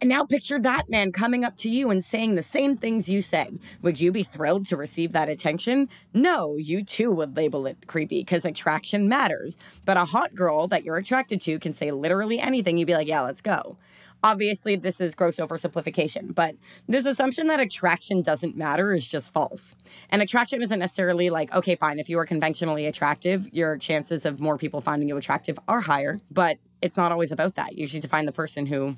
[0.01, 3.21] and now picture that man coming up to you and saying the same things you
[3.21, 3.59] said.
[3.83, 5.89] Would you be thrilled to receive that attention?
[6.11, 9.57] No, you too would label it creepy because attraction matters.
[9.85, 12.77] But a hot girl that you're attracted to can say literally anything.
[12.77, 13.77] You'd be like, yeah, let's go.
[14.23, 16.55] Obviously, this is gross oversimplification, but
[16.87, 19.75] this assumption that attraction doesn't matter is just false.
[20.09, 24.39] And attraction isn't necessarily like, okay, fine, if you are conventionally attractive, your chances of
[24.39, 27.77] more people finding you attractive are higher, but it's not always about that.
[27.77, 28.95] You should find the person who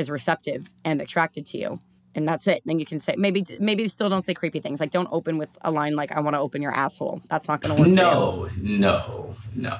[0.00, 1.80] is receptive and attracted to you
[2.14, 2.62] and that's it.
[2.64, 4.80] Then you can say maybe maybe still don't say creepy things.
[4.80, 7.60] Like don't open with a line like "I want to open your asshole." That's not
[7.60, 7.90] going to work.
[7.90, 9.78] No, no, no.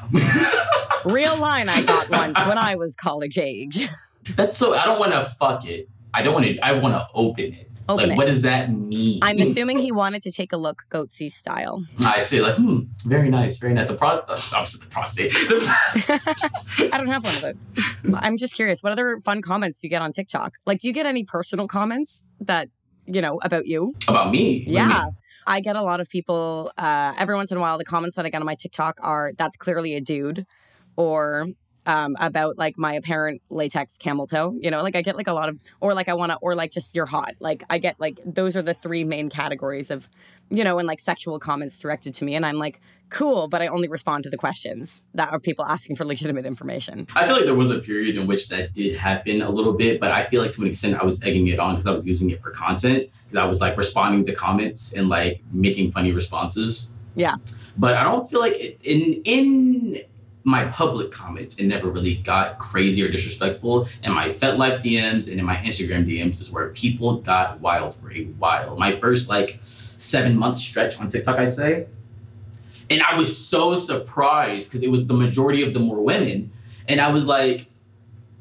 [1.05, 3.89] Real line I got once when I was college age.
[4.37, 4.75] That's so.
[4.75, 5.89] I don't want to fuck it.
[6.13, 6.59] I don't want to.
[6.61, 7.70] I want to open it.
[7.91, 8.19] Open like, it.
[8.19, 9.19] what does that mean?
[9.23, 11.85] I'm assuming he wanted to take a look goatse style.
[12.01, 12.41] I see.
[12.41, 13.89] Like, hmm, very nice, very nice.
[13.89, 15.33] The pro, uh, the prostate.
[16.93, 17.67] I don't have one of those.
[18.15, 18.83] I'm just curious.
[18.83, 20.55] What other fun comments do you get on TikTok?
[20.67, 22.69] Like, do you get any personal comments that
[23.07, 23.95] you know, about you.
[24.09, 24.65] About me?
[24.67, 25.07] What Yeah.
[25.47, 27.77] I get a lot of people uh, every once in a while.
[27.79, 30.47] The comments that I get on my TikTok are that's clearly a dude,
[30.97, 31.49] or
[31.87, 34.57] um, about like my apparent latex camel toe.
[34.61, 36.55] You know, like I get like a lot of, or like I want to, or
[36.55, 37.35] like just you're hot.
[37.41, 40.09] Like I get like those are the three main categories of,
[40.51, 43.67] you know, and like sexual comments directed to me, and I'm like cool, but I
[43.67, 47.09] only respond to the questions that of people asking for legitimate information.
[47.17, 49.99] I feel like there was a period in which that did happen a little bit,
[49.99, 52.07] but I feel like to an extent I was egging it on because I was
[52.07, 53.11] using it for content.
[53.29, 56.89] Because I was like responding to comments and like making funny responses.
[57.15, 57.37] Yeah.
[57.77, 60.03] But I don't feel like it, in in
[60.45, 63.89] my public comments, it never really got crazy or disrespectful.
[64.03, 68.11] And my FetLife DMs and in my Instagram DMs is where people got wild for
[68.13, 68.77] a while.
[68.77, 71.87] My first like seven month stretch on TikTok, I'd say.
[72.89, 76.51] And I was so surprised because it was the majority of them were women.
[76.89, 77.70] And I was like,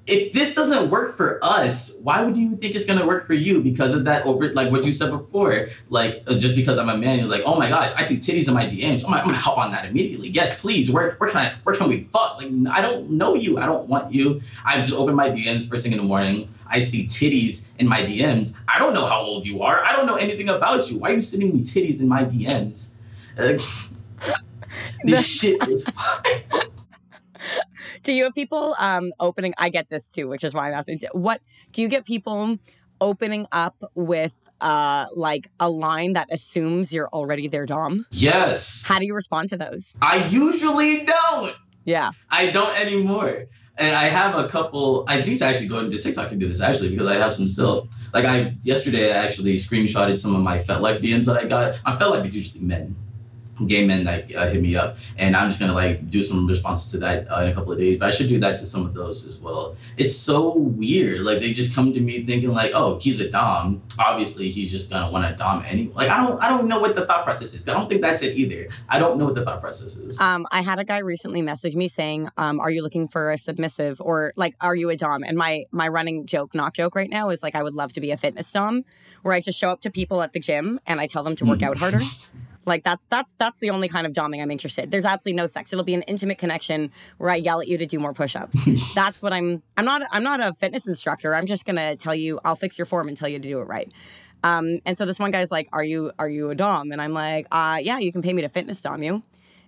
[0.09, 3.61] if this doesn't work for us, why would you think it's gonna work for you?
[3.61, 6.97] Because of that over, like what you said before, like uh, just because I'm a
[6.97, 9.05] man, you're like, oh my gosh, I see titties in my DMs.
[9.05, 10.29] I'm, like, I'm gonna hop on that immediately.
[10.29, 10.89] Yes, please.
[10.89, 12.37] Where, where can I, where can we fuck?
[12.37, 13.59] Like, I don't know you.
[13.59, 14.41] I don't want you.
[14.65, 16.49] I just open my DMs first thing in the morning.
[16.65, 18.59] I see titties in my DMs.
[18.67, 19.83] I don't know how old you are.
[19.83, 20.99] I don't know anything about you.
[20.99, 22.95] Why are you sending me titties in my DMs?
[23.37, 23.57] Uh,
[25.03, 25.85] this shit is.
[28.09, 29.53] Do you have people um, opening?
[29.59, 31.01] I get this too, which is why I'm asking.
[31.11, 31.41] What
[31.73, 32.57] do you get people
[32.99, 34.35] opening up with?
[34.59, 38.07] Uh, like a line that assumes you're already their dom.
[38.09, 38.83] Yes.
[38.83, 39.93] How do you respond to those?
[40.01, 41.55] I usually don't.
[41.85, 42.09] Yeah.
[42.31, 43.45] I don't anymore.
[43.77, 45.05] And I have a couple.
[45.07, 47.47] I need to actually go into TikTok and do this actually because I have some
[47.47, 47.89] still.
[48.11, 51.79] Like I yesterday, I actually screenshotted some of my FetLife DMs that I got.
[51.85, 52.95] My FetLife is usually men,
[53.67, 56.91] gay men that uh, hit me up, and I'm just gonna like do some responses
[56.91, 57.97] to that uh, in a couple of days.
[57.99, 59.75] But I should do that to some of those as well.
[59.97, 61.21] It's so weird.
[61.21, 63.81] Like they just come to me thinking like, oh, he's a dom.
[63.97, 65.93] Obviously, he's just gonna want a dom anyway.
[65.95, 67.67] Like I don't, I don't know what the thought process is.
[67.67, 68.67] I don't think that's it either.
[68.87, 70.19] I don't know what the thought process is.
[70.19, 73.37] Um, I had a guy recently message me saying, um, "Are you looking for a
[73.37, 77.09] submissive or like are you a dom?" And my my running joke, not joke, right
[77.09, 78.85] now is like I would love to be a fitness dom,
[79.21, 81.45] where I just show up to people at the gym and I tell them to
[81.45, 81.63] work Mhm.
[81.67, 81.99] out harder.
[82.65, 84.91] Like that's that's that's the only kind of doming I'm interested.
[84.91, 85.73] There's absolutely no sex.
[85.73, 88.57] It'll be an intimate connection where I yell at you to do more push-ups.
[88.95, 89.63] that's what I'm.
[89.77, 90.03] I'm not.
[90.11, 91.33] I'm not a fitness instructor.
[91.33, 92.39] I'm just gonna tell you.
[92.45, 93.91] I'll fix your form and tell you to do it right.
[94.43, 97.13] Um, and so this one guy's like, "Are you are you a dom?" And I'm
[97.13, 99.23] like, uh, "Yeah, you can pay me to fitness dom you."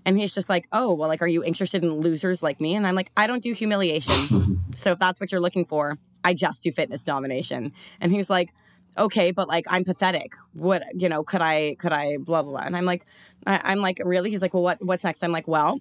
[0.05, 2.87] And he's just like, "Oh, well, like, are you interested in losers like me?" And
[2.87, 4.61] I'm like, "I don't do humiliation.
[4.75, 8.53] so if that's what you're looking for, I just do fitness domination." And he's like,
[8.97, 10.33] "Okay, but like, I'm pathetic.
[10.53, 11.23] What you know?
[11.23, 12.61] Could I could I blah blah?" blah.
[12.61, 13.05] And I'm like,
[13.45, 15.79] I, "I'm like, really?" He's like, "Well, what what's next?" I'm like, "Well."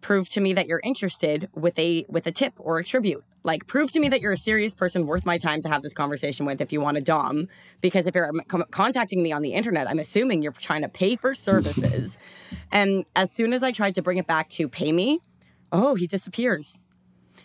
[0.00, 3.24] Prove to me that you're interested with a with a tip or a tribute.
[3.42, 5.92] Like, prove to me that you're a serious person worth my time to have this
[5.92, 6.60] conversation with.
[6.60, 7.48] If you want a dom,
[7.80, 10.88] because if you're um, com- contacting me on the internet, I'm assuming you're trying to
[10.88, 12.16] pay for services.
[12.72, 15.20] and as soon as I tried to bring it back to pay me,
[15.72, 16.78] oh, he disappears.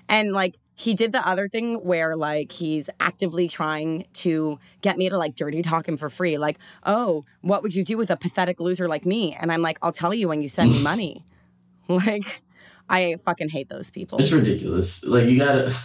[0.09, 5.07] And like he did the other thing where like he's actively trying to get me
[5.09, 6.37] to like dirty talk him for free.
[6.37, 9.33] Like, oh, what would you do with a pathetic loser like me?
[9.39, 11.25] And I'm like, I'll tell you when you send me money.
[11.89, 12.41] Like,
[12.89, 14.17] I fucking hate those people.
[14.17, 15.03] It's ridiculous.
[15.03, 15.75] Like you gotta.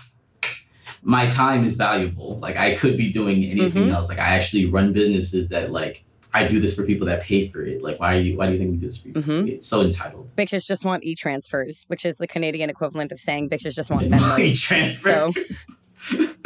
[1.02, 2.38] My time is valuable.
[2.38, 3.92] Like I could be doing anything Mhm.
[3.92, 4.08] else.
[4.08, 7.62] Like I actually run businesses that like I do this for people that pay for
[7.62, 7.82] it.
[7.82, 8.36] Like why are you?
[8.36, 9.14] Why do you think we do this for you?
[9.14, 9.48] Mhm.
[9.48, 10.34] It's so entitled.
[10.36, 14.02] Bitches just want e transfers, which is the Canadian equivalent of saying bitches just want
[14.10, 14.60] Venmo.
[14.60, 15.30] transfer.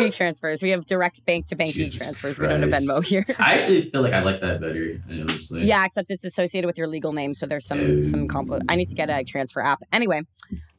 [0.00, 0.62] e transfers.
[0.62, 2.38] We have direct bank to bank e transfers.
[2.40, 3.24] We don't have Venmo here.
[3.38, 5.02] I actually feel like I like that better.
[5.10, 5.64] Honestly.
[5.64, 8.86] Yeah, except it's associated with your legal name, so there's some some compli I need
[8.86, 9.82] to get a transfer app.
[9.92, 10.22] Anyway,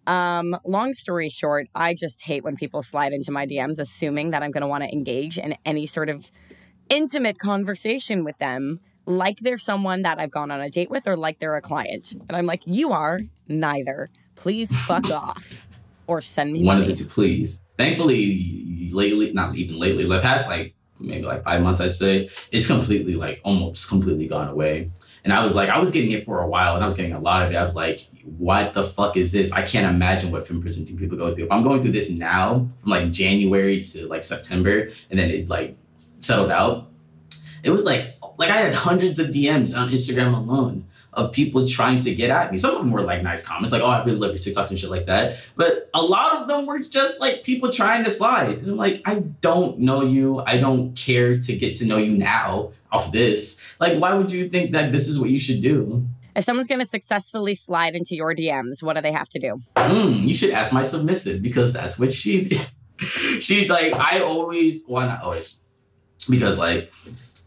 [0.07, 4.43] um, long story short, I just hate when people slide into my DMs assuming that
[4.43, 6.29] I'm going to want to engage in any sort of
[6.89, 11.17] intimate conversation with them, like they're someone that I've gone on a date with, or
[11.17, 12.13] like they're a client.
[12.13, 14.09] And I'm like, you are neither.
[14.35, 15.59] Please fuck off,
[16.07, 16.91] or send me One money.
[16.91, 17.63] of the two, please.
[17.77, 22.67] Thankfully, lately, not even lately, the past like maybe like five months, I'd say, it's
[22.67, 24.89] completely like almost completely gone away.
[25.25, 27.13] And I was like, I was getting it for a while, and I was getting
[27.13, 27.55] a lot of it.
[27.55, 28.01] I was like,
[28.37, 29.51] what the fuck is this?
[29.53, 31.45] I can't imagine what femme presenting people go through.
[31.45, 35.47] If I'm going through this now, from like January to like September, and then it
[35.49, 35.77] like
[36.19, 36.89] settled out,
[37.63, 41.99] it was like like I had hundreds of DMs on Instagram alone of people trying
[41.99, 42.57] to get at me.
[42.57, 44.79] Some of them were like nice comments, like, oh, I really love your TikToks and
[44.79, 45.37] shit like that.
[45.55, 48.59] But a lot of them were just like people trying to slide.
[48.59, 50.39] And I'm like, I don't know you.
[50.39, 53.61] I don't care to get to know you now off this.
[53.79, 56.07] Like, why would you think that this is what you should do?
[56.35, 59.61] If someone's going to successfully slide into your DMs, what do they have to do?
[59.75, 62.67] Mm, you should ask my submissive because that's what she did.
[63.39, 65.59] she like I always well not always
[66.29, 66.91] because like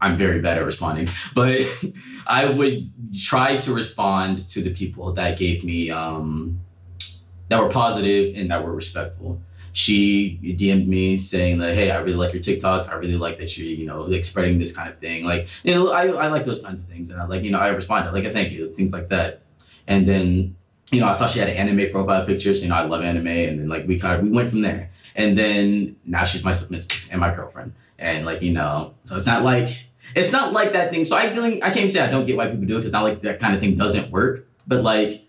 [0.01, 1.63] I'm very bad at responding, but
[2.27, 6.61] I would try to respond to the people that gave me um,
[7.49, 9.41] that were positive and that were respectful.
[9.73, 12.91] She DM'd me saying that, hey, I really like your TikToks.
[12.91, 15.25] I really like that you're, you know, like spreading this kind of thing.
[15.25, 17.11] Like, you know, I, I like those kinds of things.
[17.11, 19.43] And I like, you know, I responded like a thank you, things like that.
[19.87, 20.57] And then,
[20.91, 22.55] you know, I saw she had an anime profile picture.
[22.55, 23.27] So, you know, I love anime.
[23.27, 24.91] And then like we kind of, we went from there.
[25.15, 27.73] And then now she's my submissive and my girlfriend.
[27.99, 31.05] And like, you know, so it's not like, it's not like that thing.
[31.05, 33.05] So I don't, I can't say I don't get why people do it because not
[33.05, 34.47] like that kind of thing doesn't work.
[34.67, 35.27] But like,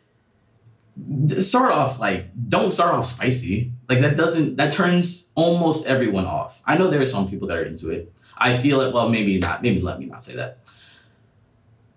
[1.39, 3.71] start off like don't start off spicy.
[3.89, 6.61] Like that doesn't that turns almost everyone off.
[6.65, 8.11] I know there are some people that are into it.
[8.37, 10.59] I feel it well maybe not maybe let me not say that.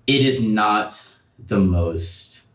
[0.06, 2.46] It is not the most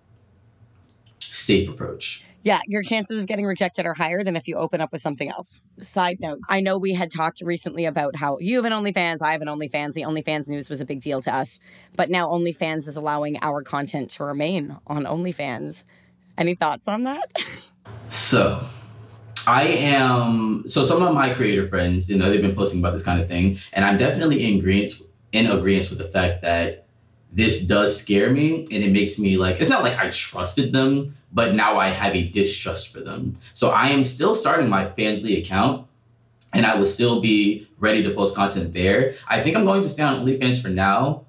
[1.19, 4.91] safe approach yeah, your chances of getting rejected are higher than if you open up
[4.91, 5.62] with something else.
[5.79, 9.31] Side note, I know we had talked recently about how you have an OnlyFans, I
[9.31, 9.93] have an OnlyFans.
[9.93, 11.58] The OnlyFans news was a big deal to us,
[11.95, 15.84] but now OnlyFans is allowing our content to remain on OnlyFans.
[16.38, 17.31] Any thoughts on that?
[18.10, 18.63] so,
[19.47, 23.03] I am so some of my creator friends, you know, they've been posting about this
[23.03, 24.93] kind of thing, and I'm definitely in agreement
[25.31, 26.85] in agreement with the fact that
[27.36, 31.15] this does scare me and it makes me like it's not like I trusted them,
[31.34, 33.38] but now I have a distrust for them.
[33.54, 35.86] So I am still starting my Fansly account
[36.54, 39.15] and I will still be ready to post content there.
[39.28, 41.26] I think I'm going to stay on OnlyFans for now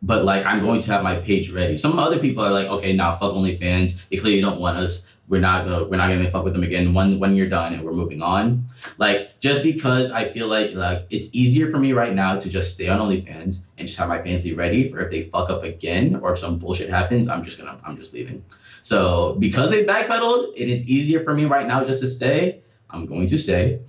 [0.00, 1.76] but like I'm going to have my page ready.
[1.76, 4.00] Some other people are like, okay, now fuck OnlyFans.
[4.08, 5.06] They clearly don't want us.
[5.28, 7.82] We're not gonna we're not gonna fuck with them again when when you're done and
[7.82, 8.66] we're moving on.
[8.96, 12.74] Like just because I feel like like it's easier for me right now to just
[12.74, 16.16] stay on OnlyFans and just have my Fansly ready for if they fuck up again
[16.22, 18.42] or if some bullshit happens, I'm just gonna I'm just leaving.
[18.82, 23.06] So because they backpedaled and it's easier for me right now just to stay, I'm
[23.06, 23.80] going to stay.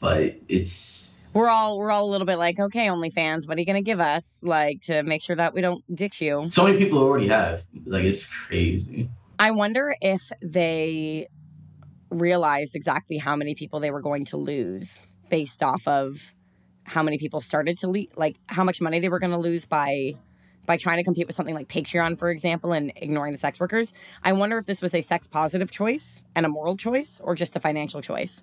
[0.00, 3.66] But it's we're all we're all a little bit like, okay, OnlyFans, what are you
[3.66, 6.48] gonna give us, like to make sure that we don't ditch you?
[6.50, 9.08] So many people already have, like, it's crazy.
[9.40, 11.26] I wonder if they
[12.10, 15.00] realized exactly how many people they were going to lose
[15.30, 16.34] based off of
[16.84, 19.64] how many people started to leave, like how much money they were going to lose
[19.64, 20.12] by
[20.66, 23.94] by trying to compete with something like Patreon, for example, and ignoring the sex workers.
[24.22, 27.56] I wonder if this was a sex positive choice and a moral choice, or just
[27.56, 28.42] a financial choice.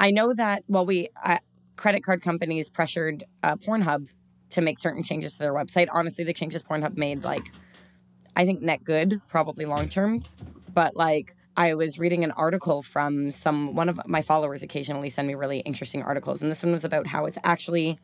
[0.00, 0.64] I know that.
[0.66, 1.38] Well, we I,
[1.76, 4.08] credit card companies pressured uh, Pornhub
[4.50, 5.86] to make certain changes to their website.
[5.92, 7.52] Honestly, the changes Pornhub made, like,
[8.36, 10.24] I think net good, probably long term.
[10.72, 15.28] But like, I was reading an article from some one of my followers occasionally send
[15.28, 17.98] me really interesting articles, and this one was about how it's actually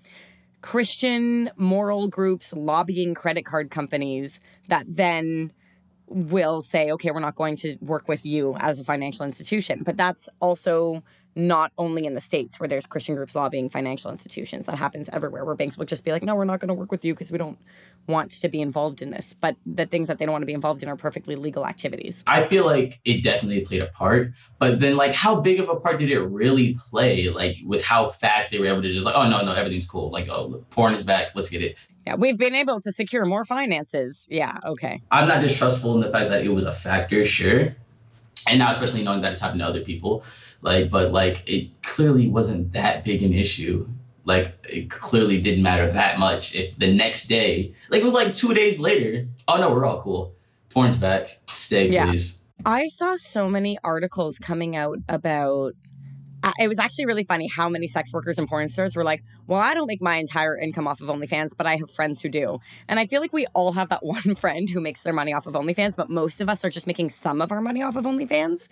[0.62, 5.52] Christian moral groups lobbying credit card companies that then
[6.06, 9.82] will say, okay, we're not going to work with you as a financial institution.
[9.84, 11.02] But that's also
[11.36, 15.44] not only in the states where there's christian groups lobbying financial institutions that happens everywhere
[15.44, 17.30] where banks will just be like no we're not going to work with you because
[17.30, 17.58] we don't
[18.10, 20.52] want to be involved in this but the things that they don't want to be
[20.52, 24.80] involved in are perfectly legal activities i feel like it definitely played a part but
[24.80, 28.50] then like how big of a part did it really play like with how fast
[28.50, 31.02] they were able to just like oh no no everything's cool like oh porn is
[31.02, 34.26] back let's get it yeah, we've been able to secure more finances.
[34.30, 35.02] Yeah, okay.
[35.10, 37.76] I'm not distrustful in the fact that it was a factor, sure.
[38.48, 40.24] And now, especially knowing that it's happened to other people,
[40.62, 43.86] like, but like it clearly wasn't that big an issue.
[44.30, 46.54] Like it clearly didn't matter that much.
[46.54, 50.00] If the next day, like it was like two days later, oh no, we're all
[50.02, 50.36] cool.
[50.68, 51.40] Porn's back.
[51.48, 52.06] Stay, yeah.
[52.06, 52.38] please.
[52.64, 55.72] I saw so many articles coming out about
[56.44, 59.24] uh, it was actually really funny how many sex workers and porn stars were like,
[59.48, 62.28] Well, I don't make my entire income off of OnlyFans, but I have friends who
[62.28, 62.60] do.
[62.86, 65.48] And I feel like we all have that one friend who makes their money off
[65.48, 68.04] of OnlyFans, but most of us are just making some of our money off of
[68.04, 68.68] OnlyFans.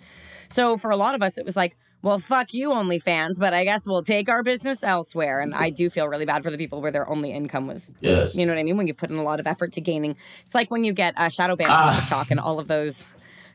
[0.47, 3.65] So for a lot of us, it was like, Well, fuck you, OnlyFans, but I
[3.65, 5.41] guess we'll take our business elsewhere.
[5.41, 8.35] And I do feel really bad for the people where their only income was, yes.
[8.35, 8.77] you know what I mean?
[8.77, 11.13] When you put in a lot of effort to gaining, it's like when you get
[11.17, 11.87] a shadow bans ah.
[11.87, 13.03] on TikTok and all of those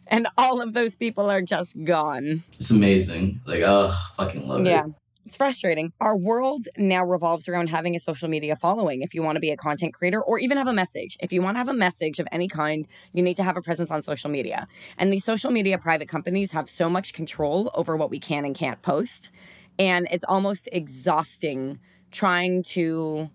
[0.07, 2.45] and all of those people are just gone.
[2.53, 3.41] It's amazing.
[3.47, 4.85] Like, oh, fucking love yeah.
[4.85, 4.87] it.
[4.89, 4.93] Yeah.
[5.27, 5.91] It's frustrating.
[6.03, 9.01] Our world now revolves around having a social media following.
[9.01, 11.41] If you want to be a content creator or even have a message, if you
[11.41, 14.03] want to have a message of any kind, you need to have a presence on
[14.03, 14.69] social media.
[14.99, 18.55] And these social media private companies have so much control over what we can and
[18.55, 19.31] can't post.
[19.79, 21.79] And it's almost exhausting
[22.11, 23.31] trying to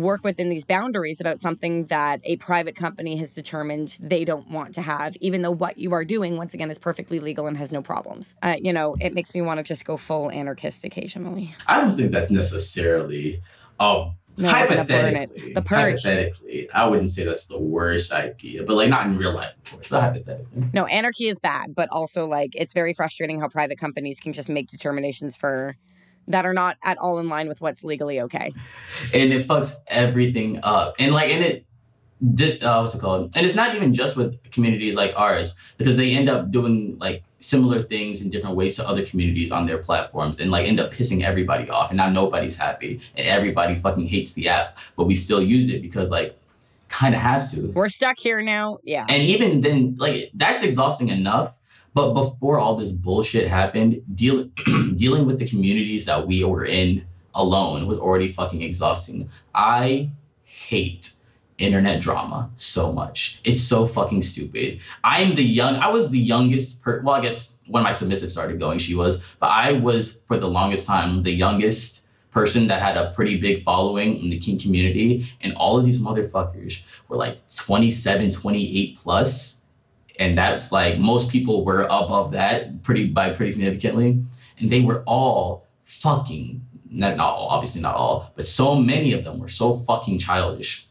[0.00, 4.74] work within these boundaries about something that a private company has determined they don't want
[4.74, 7.72] to have, even though what you are doing, once again, is perfectly legal and has
[7.72, 8.34] no problems.
[8.42, 11.54] Uh, you know, it makes me want to just go full anarchist occasionally.
[11.66, 13.42] I don't think that's necessarily.
[13.80, 16.02] Um, no, hypothetically, the purge.
[16.02, 19.70] Hypothetically, I wouldn't say that's the worst idea, but like not in real life, of
[19.70, 20.64] course, but hypothetically.
[20.72, 24.48] No, anarchy is bad, but also like it's very frustrating how private companies can just
[24.48, 25.76] make determinations for
[26.28, 28.52] that are not at all in line with what's legally okay.
[29.12, 30.94] And it fucks everything up.
[30.98, 33.36] And like, and it, uh, what's it called?
[33.36, 37.22] And it's not even just with communities like ours, because they end up doing like
[37.38, 40.92] similar things in different ways to other communities on their platforms and like end up
[40.92, 41.90] pissing everybody off.
[41.90, 45.82] And now nobody's happy and everybody fucking hates the app, but we still use it
[45.82, 46.38] because like
[46.88, 47.72] kind of have to.
[47.72, 48.78] We're stuck here now.
[48.84, 49.04] Yeah.
[49.08, 51.58] And even then, like that's exhausting enough.
[51.94, 54.44] But before all this bullshit happened, deal,
[54.94, 59.30] dealing with the communities that we were in alone was already fucking exhausting.
[59.54, 60.10] I
[60.42, 61.14] hate
[61.58, 63.40] internet drama so much.
[63.44, 64.80] It's so fucking stupid.
[65.04, 68.58] I'm the young, I was the youngest, per, well, I guess when my submissive started
[68.58, 72.96] going, she was, but I was for the longest time the youngest person that had
[72.96, 75.24] a pretty big following in the kink community.
[75.40, 79.63] And all of these motherfuckers were like 27, 28 plus.
[80.18, 84.22] And that's like most people were above that pretty by pretty significantly.
[84.58, 89.24] And they were all fucking not, not all, obviously not all, but so many of
[89.24, 90.88] them were so fucking childish.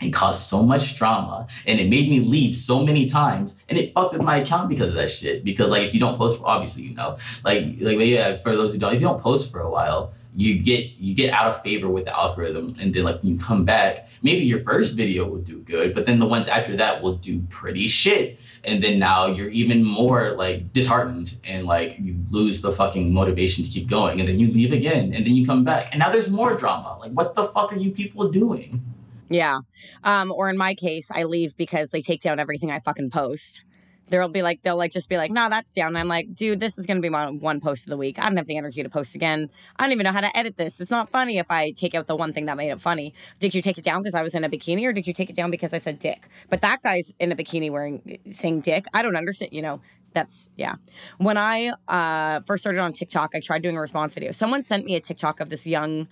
[0.00, 3.92] It caused so much drama and it made me leave so many times and it
[3.92, 5.44] fucked with my account because of that shit.
[5.44, 7.18] Because like if you don't post for obviously you know.
[7.44, 10.58] Like like yeah for those who don't if you don't post for a while you
[10.58, 13.64] get you get out of favor with the algorithm and then like when you come
[13.64, 17.16] back maybe your first video will do good but then the ones after that will
[17.16, 18.38] do pretty shit.
[18.64, 23.64] And then now you're even more like disheartened and like you lose the fucking motivation
[23.64, 24.20] to keep going.
[24.20, 25.88] And then you leave again and then you come back.
[25.92, 26.98] And now there's more drama.
[27.00, 28.82] Like what the fuck are you people doing?
[29.28, 29.60] Yeah.
[30.02, 33.62] Um, or in my case, I leave because they take down everything I fucking post.
[34.10, 35.88] There'll be like, they'll like just be like, no, that's down.
[35.88, 38.18] And I'm like, dude, this is to be my one post of the week.
[38.18, 39.48] I don't have the energy to post again.
[39.76, 40.80] I don't even know how to edit this.
[40.80, 43.14] It's not funny if I take out the one thing that made it funny.
[43.38, 45.30] Did you take it down because I was in a bikini or did you take
[45.30, 46.28] it down because I said dick?
[46.48, 48.86] But that guy's in a bikini wearing, saying dick.
[48.92, 49.80] I don't understand, you know,
[50.12, 50.74] that's yeah.
[51.18, 54.32] When I uh, first started on TikTok, I tried doing a response video.
[54.32, 56.08] Someone sent me a TikTok of this young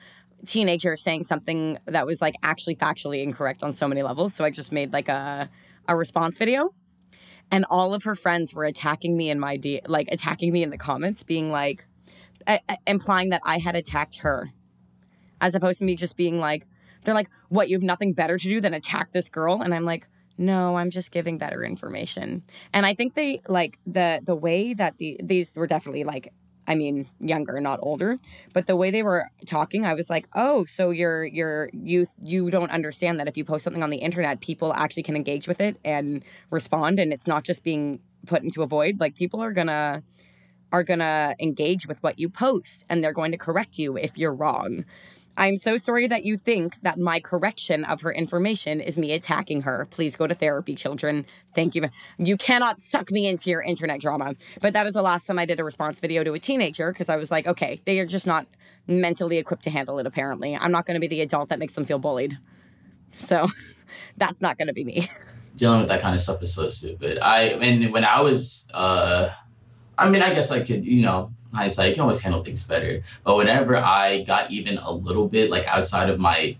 [0.47, 4.35] teenager saying something that was like actually factually incorrect on so many levels.
[4.35, 5.49] So I just made like a
[5.89, 6.73] a response video.
[7.51, 10.71] And all of her friends were attacking me in my D, like attacking me in
[10.71, 11.87] the comments, being like,
[12.87, 14.51] implying that I had attacked her,
[15.41, 16.67] as opposed to me just being like,
[17.05, 17.69] they're like, what?
[17.69, 19.63] You have nothing better to do than attack this girl?
[19.63, 22.43] And I'm like, no, I'm just giving better information.
[22.73, 26.33] And I think they like the the way that the these were definitely like
[26.69, 28.19] I mean, younger, not older.
[28.53, 32.51] But the way they were talking, I was like, "Oh, so you're you're you you
[32.51, 35.61] don't understand that if you post something on the internet, people actually can engage with
[35.61, 39.01] it and respond, and it's not just being put into a void.
[39.01, 40.03] Like people are gonna
[40.73, 44.35] are gonna engage with what you post, and they're going to correct you if you're
[44.35, 44.85] wrong."
[45.39, 49.63] I'm so sorry that you think that my correction of her information is me attacking
[49.63, 49.87] her.
[49.93, 51.25] Please go to therapy, children.
[51.55, 51.89] Thank you.
[52.19, 54.35] You cannot suck me into your internet drama.
[54.61, 57.09] But that is the last time I did a response video to a teenager because
[57.09, 58.49] I was like, okay, they are just not
[58.89, 60.57] mentally equipped to handle it, apparently.
[60.57, 62.37] I'm not going to be the adult that makes them feel bullied.
[63.13, 63.47] So
[64.17, 65.09] that's not going to be me.
[65.57, 67.17] Dealing with that kind of stuff is so stupid.
[67.21, 69.31] I mean, when I was, uh,
[69.97, 73.03] I mean, I guess I could, you know, hindsight, you can always handle things better.
[73.25, 76.57] But whenever I got even a little bit like outside of my,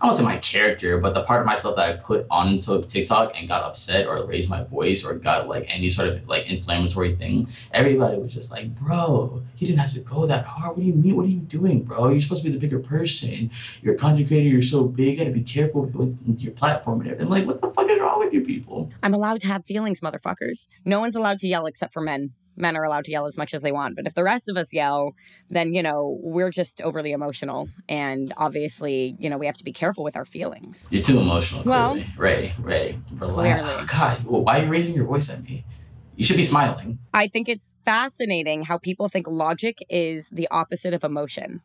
[0.00, 3.32] I won't say my character, but the part of myself that I put onto TikTok
[3.34, 7.16] and got upset or raised my voice or got like any sort of like inflammatory
[7.16, 10.76] thing, everybody was just like, bro, you didn't have to go that hard.
[10.76, 11.16] What do you mean?
[11.16, 12.10] What are you doing, bro?
[12.10, 13.50] You're supposed to be the bigger person.
[13.82, 14.48] You're a content creator.
[14.48, 15.18] You're so big.
[15.18, 17.28] You gotta be careful with, with, with your platform and everything.
[17.28, 18.92] Like, what the fuck is wrong with you people?
[19.02, 20.68] I'm allowed to have feelings, motherfuckers.
[20.84, 23.54] No one's allowed to yell except for men men are allowed to yell as much
[23.54, 23.96] as they want.
[23.96, 25.14] But if the rest of us yell,
[25.48, 27.68] then, you know, we're just overly emotional.
[27.88, 30.86] And obviously, you know, we have to be careful with our feelings.
[30.90, 32.00] You're too emotional, clearly.
[32.00, 33.34] Well, Ray, Ray, relax.
[33.34, 33.74] Clearly.
[33.74, 35.64] Oh, God, well, why are you raising your voice at me?
[36.16, 36.98] You should be smiling.
[37.14, 41.60] I think it's fascinating how people think logic is the opposite of emotion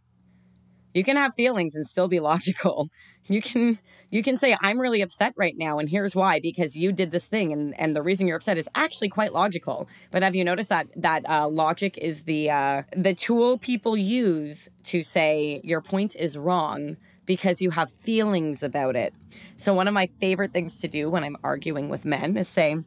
[0.94, 2.90] you can have feelings and still be logical
[3.28, 3.80] you can
[4.10, 7.28] you can say i'm really upset right now and here's why because you did this
[7.28, 10.70] thing and and the reason you're upset is actually quite logical but have you noticed
[10.70, 16.16] that that uh, logic is the uh, the tool people use to say your point
[16.16, 19.14] is wrong because you have feelings about it.
[19.56, 22.78] So, one of my favorite things to do when I'm arguing with men is say,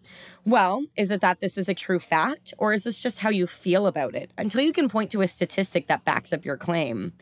[0.44, 3.46] Well, is it that this is a true fact, or is this just how you
[3.46, 4.30] feel about it?
[4.36, 7.12] Until you can point to a statistic that backs up your claim,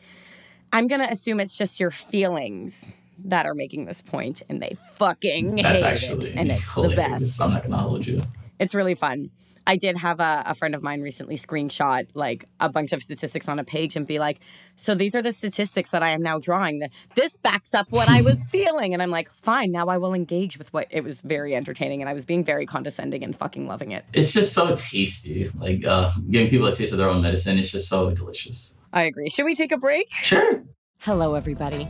[0.75, 2.91] I'm going to assume it's just your feelings
[3.23, 6.35] that are making this point and they fucking That's hate actually it.
[6.35, 7.41] And it's the best.
[7.41, 8.19] I'm not going you.
[8.59, 9.31] It's really fun.
[9.67, 13.47] I did have a, a friend of mine recently screenshot like a bunch of statistics
[13.47, 14.39] on a page and be like,
[14.75, 16.79] so these are the statistics that I am now drawing.
[16.79, 18.93] That this backs up what I was feeling.
[18.93, 22.01] And I'm like, fine, now I will engage with what it was very entertaining.
[22.01, 24.05] And I was being very condescending and fucking loving it.
[24.13, 25.49] It's just so tasty.
[25.55, 27.57] Like uh, giving people a taste of their own medicine.
[27.57, 28.75] It's just so delicious.
[28.93, 29.29] I agree.
[29.29, 30.11] Should we take a break?
[30.11, 30.63] Sure.
[30.99, 31.87] Hello, everybody.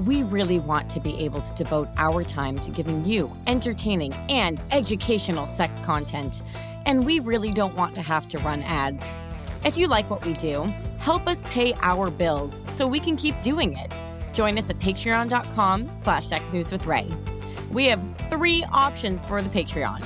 [0.00, 4.62] We really want to be able to devote our time to giving you entertaining and
[4.70, 6.42] educational sex content,
[6.84, 9.16] and we really don't want to have to run ads.
[9.64, 10.64] If you like what we do,
[10.98, 13.92] help us pay our bills so we can keep doing it.
[14.34, 17.70] Join us at patreon.com slash sexnewswithray.
[17.70, 20.04] We have three options for the Patreon.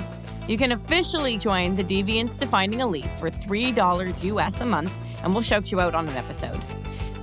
[0.48, 5.42] You can officially join the Deviants Defining Elite for $3 US a month, and we'll
[5.42, 6.60] shout you out on an episode.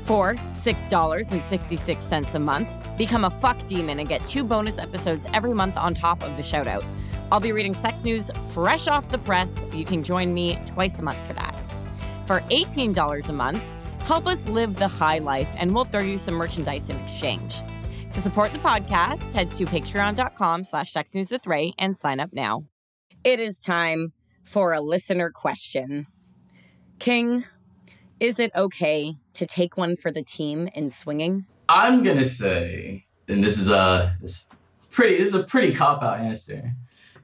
[0.05, 5.77] For $6.66 a month, become a fuck demon and get two bonus episodes every month
[5.77, 6.85] on top of the shoutout.
[7.31, 9.65] I'll be reading sex news fresh off the press.
[9.73, 11.55] You can join me twice a month for that.
[12.27, 13.63] For $18 a month,
[14.01, 17.61] help us live the high life and we'll throw you some merchandise in exchange.
[18.11, 22.65] To support the podcast, head to patreon.com slash sexnewswithray and sign up now.
[23.23, 26.05] It is time for a listener question.
[26.99, 27.45] King,
[28.19, 31.45] is it okay to take one for the team in swinging?
[31.69, 34.45] I'm gonna say, and this is a this
[34.89, 36.73] pretty this is a pretty cop out answer.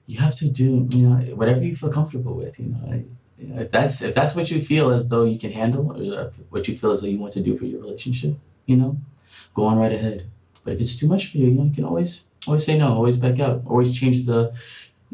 [0.07, 2.59] You have to do you know whatever you feel comfortable with.
[2.59, 3.03] You know,
[3.37, 6.75] if that's if that's what you feel as though you can handle, or what you
[6.75, 8.35] feel as though you want to do for your relationship,
[8.65, 8.97] you know,
[9.53, 10.29] go on right ahead.
[10.63, 12.93] But if it's too much for you, you know, you can always always say no,
[12.93, 14.53] always back out, always change the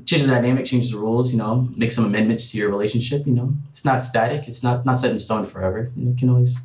[0.06, 3.34] change the dynamic, change the rules, you know, make some amendments to your relationship, you
[3.34, 3.54] know.
[3.70, 5.91] It's not static, it's not not set in stone forever.
[5.95, 6.58] You, know, you can always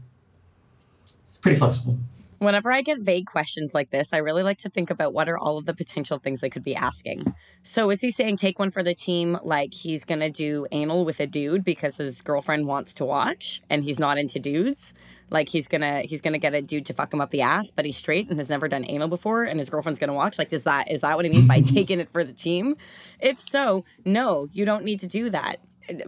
[1.43, 1.99] pretty flexible.
[2.39, 5.39] Whenever I get vague questions like this, I really like to think about what are
[5.39, 7.33] all of the potential things I could be asking.
[7.63, 11.21] So, is he saying take one for the team like he's gonna do anal with
[11.21, 14.93] a dude because his girlfriend wants to watch and he's not into dudes?
[15.31, 17.85] Like he's gonna he's gonna get a dude to fuck him up the ass, but
[17.85, 20.37] he's straight and has never done anal before, and his girlfriend's gonna watch.
[20.37, 22.75] Like, does that is that what he means by taking it for the team?
[23.21, 25.59] If so, no, you don't need to do that.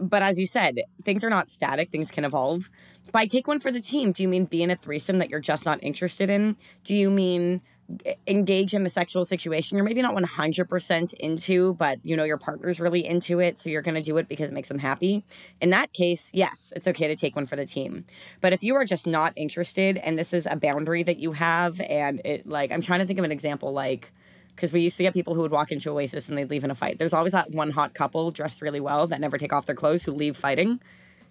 [0.01, 2.69] But as you said, things are not static; things can evolve.
[3.11, 5.39] By take one for the team, do you mean be in a threesome that you're
[5.39, 6.57] just not interested in?
[6.83, 7.61] Do you mean
[8.05, 12.37] eh, engage in a sexual situation you're maybe not 100% into but you know your
[12.37, 15.23] partner's really into it so you're going to do it because it makes them happy?
[15.61, 18.05] In that case yes it's okay to take one for the team.
[18.41, 21.79] But if you are just not interested and this is a boundary that you have
[21.81, 24.11] and it like i'm trying to think of an example like
[24.55, 26.71] because we used to get people who would walk into oasis and they'd leave in
[26.71, 26.97] a fight.
[26.97, 30.03] There's always that one hot couple dressed really well that never take off their clothes
[30.03, 30.79] who leave fighting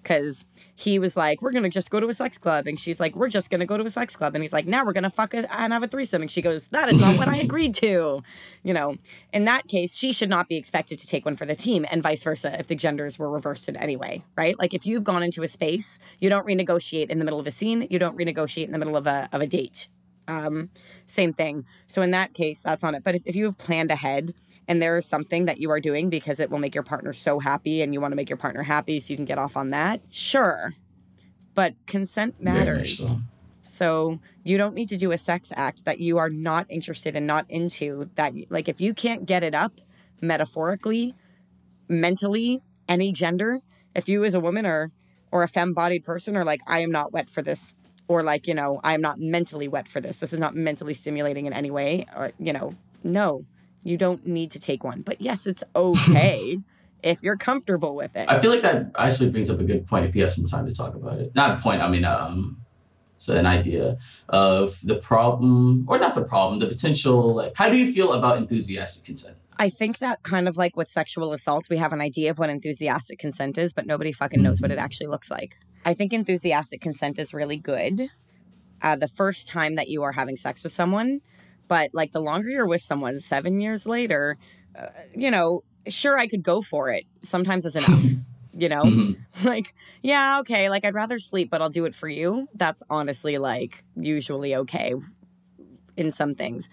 [0.04, 0.44] because
[0.76, 3.28] he was like, "We're gonna just go to a sex club," and she's like, "We're
[3.28, 5.52] just gonna go to a sex club," and he's like, "Now we're gonna fuck a,
[5.58, 8.22] and have a threesome," and she goes, "That is not what I agreed to,"
[8.62, 8.96] you know.
[9.32, 12.02] In that case, she should not be expected to take one for the team, and
[12.02, 14.58] vice versa if the genders were reversed in any way, right?
[14.58, 17.50] Like if you've gone into a space, you don't renegotiate in the middle of a
[17.50, 19.88] scene, you don't renegotiate in the middle of a of a date.
[20.26, 20.70] Um,
[21.06, 21.66] same thing.
[21.86, 23.04] So in that case, that's on it.
[23.04, 24.34] But if, if you have planned ahead
[24.66, 27.38] and there is something that you are doing because it will make your partner so
[27.38, 29.70] happy and you want to make your partner happy so you can get off on
[29.70, 30.74] that, sure.
[31.54, 32.98] But consent matters.
[33.08, 33.20] So.
[33.62, 37.26] so you don't need to do a sex act that you are not interested and
[37.26, 39.80] not into that like if you can't get it up
[40.20, 41.14] metaphorically,
[41.88, 43.60] mentally, any gender,
[43.94, 44.90] if you as a woman or
[45.30, 47.74] or a femme-bodied person are like I am not wet for this
[48.08, 50.20] or like, you know, I'm not mentally wet for this.
[50.20, 53.44] This is not mentally stimulating in any way or you know, no
[53.84, 55.02] you don't need to take one.
[55.02, 56.58] But yes, it's okay
[57.02, 58.28] if you're comfortable with it.
[58.28, 60.66] I feel like that actually brings up a good point if you have some time
[60.66, 61.34] to talk about it.
[61.34, 62.56] Not a point, I mean, um,
[63.14, 63.98] it's an idea
[64.28, 67.34] of the problem, or not the problem, the potential.
[67.34, 69.36] Like, how do you feel about enthusiastic consent?
[69.56, 72.50] I think that kind of like with sexual assault, we have an idea of what
[72.50, 74.84] enthusiastic consent is, but nobody fucking knows what it mm-hmm.
[74.84, 75.58] actually looks like.
[75.84, 78.08] I think enthusiastic consent is really good.
[78.82, 81.20] Uh, the first time that you are having sex with someone,
[81.68, 84.36] but like the longer you're with someone, seven years later,
[84.78, 87.04] uh, you know, sure, I could go for it.
[87.22, 88.02] Sometimes it's enough.
[88.56, 89.46] you know, mm-hmm.
[89.46, 92.48] like, yeah, okay, like I'd rather sleep, but I'll do it for you.
[92.54, 94.94] That's honestly like usually okay
[95.96, 96.68] in some things.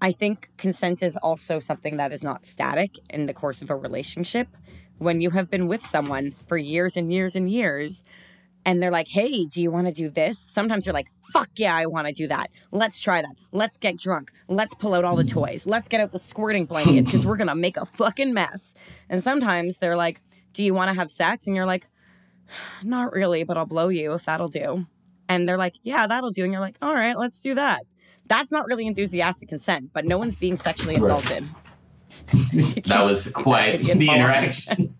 [0.00, 3.76] I think consent is also something that is not static in the course of a
[3.76, 4.48] relationship.
[4.98, 8.02] When you have been with someone for years and years and years,
[8.66, 10.38] and they're like, hey, do you want to do this?
[10.38, 12.50] Sometimes you're like, fuck yeah, I want to do that.
[12.72, 13.36] Let's try that.
[13.52, 14.32] Let's get drunk.
[14.48, 15.30] Let's pull out all the mm.
[15.30, 15.66] toys.
[15.66, 18.74] Let's get out the squirting blanket because we're going to make a fucking mess.
[19.08, 20.20] And sometimes they're like,
[20.52, 21.46] do you want to have sex?
[21.46, 21.88] And you're like,
[22.82, 24.86] not really, but I'll blow you if that'll do.
[25.28, 26.42] And they're like, yeah, that'll do.
[26.42, 27.84] And you're like, all right, let's do that.
[28.26, 31.48] That's not really enthusiastic consent, but no one's being sexually assaulted.
[32.32, 34.96] that was quite the interaction.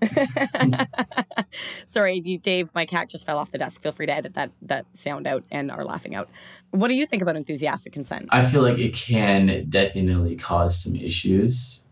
[1.86, 2.74] Sorry, you, Dave.
[2.74, 3.82] My cat just fell off the desk.
[3.82, 6.28] Feel free to edit that that sound out and are laughing out.
[6.70, 8.28] What do you think about enthusiastic consent?
[8.30, 11.84] I feel like it can definitely cause some issues,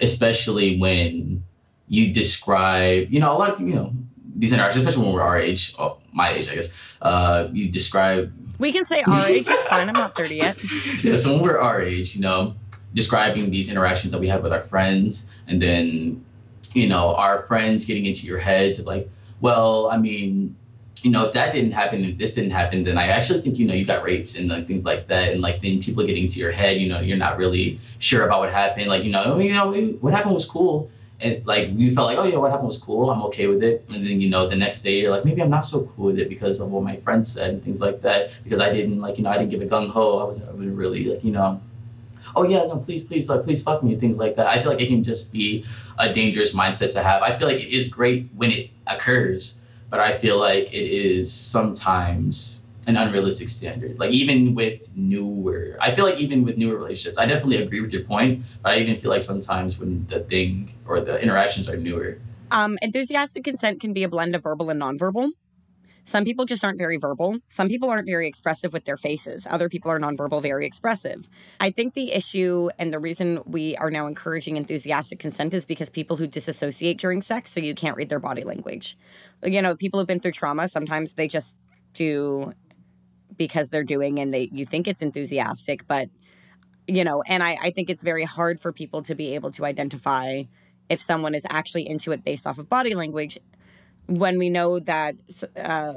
[0.00, 1.44] especially when
[1.88, 3.92] you describe, you know, a lot of people, you know,
[4.36, 6.72] these interactions, especially when we're our age, oh, my age, I guess.
[7.02, 8.32] Uh, you describe.
[8.58, 9.48] We can say our age.
[9.48, 9.88] It's fine.
[9.88, 10.56] I'm not 30 yet.
[11.02, 12.54] yeah, so when we're our age, you know,
[12.94, 16.24] describing these interactions that we have with our friends, and then,
[16.74, 19.08] you know, our friends getting into your head to like,
[19.40, 20.56] well, I mean,
[21.02, 23.66] you know, if that didn't happen, if this didn't happen, then I actually think, you
[23.66, 25.32] know, you got raped and like things like that.
[25.32, 28.40] And like then people getting into your head, you know, you're not really sure about
[28.40, 28.88] what happened.
[28.88, 30.90] Like, you know, you know, what happened was cool.
[31.22, 33.10] And like you felt like, oh yeah, what happened was cool.
[33.10, 33.84] I'm okay with it.
[33.92, 36.18] And then, you know, the next day you're like, maybe I'm not so cool with
[36.18, 38.32] it because of what my friends said and things like that.
[38.42, 40.18] Because I didn't like, you know, I didn't give a gung ho.
[40.18, 41.60] I wasn't, I wasn't really like, you know,
[42.36, 44.46] oh yeah, no, please, please, like, please fuck me, things like that.
[44.46, 45.64] I feel like it can just be
[45.98, 47.22] a dangerous mindset to have.
[47.22, 49.56] I feel like it is great when it occurs,
[49.88, 53.98] but I feel like it is sometimes an unrealistic standard.
[53.98, 57.92] Like even with newer, I feel like even with newer relationships, I definitely agree with
[57.92, 61.76] your point, but I even feel like sometimes when the thing or the interactions are
[61.76, 62.18] newer.
[62.50, 65.30] Um, enthusiastic consent can be a blend of verbal and nonverbal.
[66.10, 67.38] Some people just aren't very verbal.
[67.46, 69.46] Some people aren't very expressive with their faces.
[69.48, 71.28] Other people are nonverbal, very expressive.
[71.60, 75.88] I think the issue and the reason we are now encouraging enthusiastic consent is because
[75.88, 78.98] people who disassociate during sex, so you can't read their body language.
[79.44, 81.56] You know, people who've been through trauma, sometimes they just
[81.94, 82.54] do
[83.36, 86.10] because they're doing and they you think it's enthusiastic, but
[86.88, 89.64] you know, and I, I think it's very hard for people to be able to
[89.64, 90.42] identify
[90.88, 93.38] if someone is actually into it based off of body language
[94.10, 95.14] when we know that
[95.56, 95.94] uh,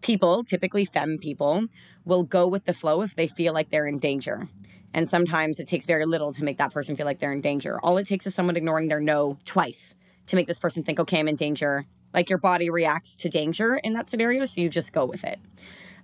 [0.00, 1.66] people, typically femme people,
[2.04, 4.48] will go with the flow if they feel like they're in danger.
[4.94, 7.78] And sometimes it takes very little to make that person feel like they're in danger.
[7.82, 9.94] All it takes is someone ignoring their no twice
[10.26, 11.84] to make this person think, okay, I'm in danger.
[12.14, 15.38] Like your body reacts to danger in that scenario, so you just go with it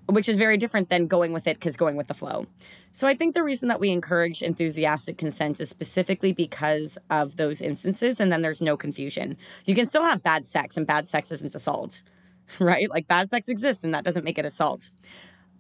[0.09, 2.47] which is very different than going with it because going with the flow.
[2.93, 7.61] So I think the reason that we encourage enthusiastic consent is specifically because of those
[7.61, 9.37] instances, and then there's no confusion.
[9.65, 12.03] You can still have bad sex, and bad sex isn't assault,
[12.61, 12.89] right?
[12.89, 14.91] Like bad sex exists, and that doesn't make it assault.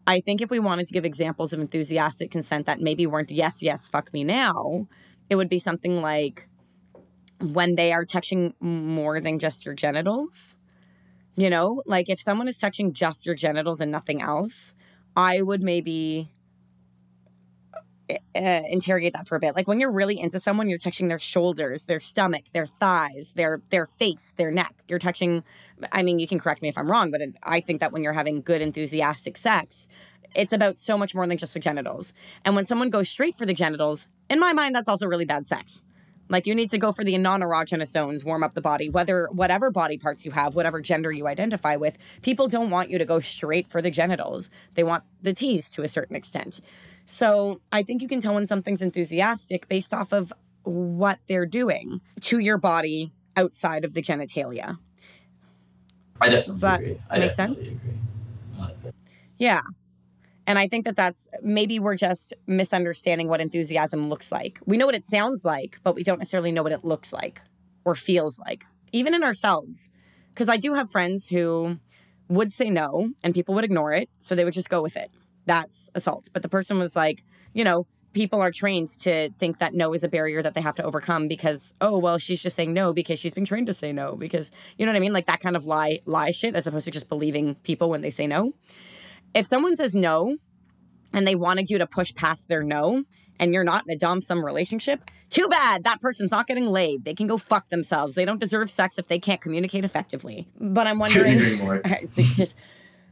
[0.07, 3.62] I think if we wanted to give examples of enthusiastic consent that maybe weren't yes,
[3.62, 4.86] yes, fuck me now,
[5.28, 6.49] it would be something like
[7.40, 10.57] when they are touching more than just your genitals
[11.37, 14.74] you know, like if someone is touching just your genitals and nothing else,
[15.14, 16.30] I would maybe
[18.11, 19.57] uh, interrogate that for a bit.
[19.57, 23.61] Like when you're really into someone, you're touching their shoulders, their stomach, their thighs, their
[23.70, 24.74] their face, their neck.
[24.89, 25.43] You're touching.
[25.93, 28.12] I mean, you can correct me if I'm wrong, but I think that when you're
[28.12, 29.87] having good, enthusiastic sex,
[30.34, 32.12] it's about so much more than just the genitals.
[32.45, 35.45] And when someone goes straight for the genitals, in my mind, that's also really bad
[35.45, 35.82] sex.
[36.29, 39.70] Like you need to go for the non-erogenous zones, warm up the body, whether whatever
[39.70, 41.99] body parts you have, whatever gender you identify with.
[42.22, 44.51] People don't want you to go straight for the genitals.
[44.74, 46.61] They want the tease to a certain extent.
[47.05, 50.33] So I think you can tell when something's enthusiastic based off of
[50.64, 54.79] what they're doing to your body outside of the genitalia.
[56.20, 57.01] I definitely Does that agree.
[57.11, 57.68] I make sense?
[57.68, 58.93] Agree.
[59.39, 59.61] yeah.
[60.47, 64.61] And I think that that's maybe we're just misunderstanding what enthusiasm looks like.
[64.66, 67.40] We know what it sounds like, but we don't necessarily know what it looks like
[67.84, 69.88] or feels like, even in ourselves.
[70.28, 71.78] Because I do have friends who
[72.28, 74.09] would say no and people would ignore it.
[74.20, 75.11] So they would just go with it.
[75.47, 76.28] That's assault.
[76.32, 77.86] But the person was like, you know,
[78.16, 81.28] people are trained to think that no is a barrier that they have to overcome
[81.28, 84.51] because oh well she's just saying no because she's been trained to say no because
[84.78, 86.90] you know what i mean like that kind of lie lie shit as opposed to
[86.90, 88.55] just believing people when they say no
[89.37, 90.39] if someone says no
[91.12, 93.05] and they wanted you to push past their no
[93.39, 95.84] and you're not in a dom some relationship, too bad.
[95.84, 97.05] That person's not getting laid.
[97.05, 98.14] They can go fuck themselves.
[98.14, 100.49] They don't deserve sex if they can't communicate effectively.
[100.59, 101.39] But I'm wondering.
[102.07, 102.57] so just,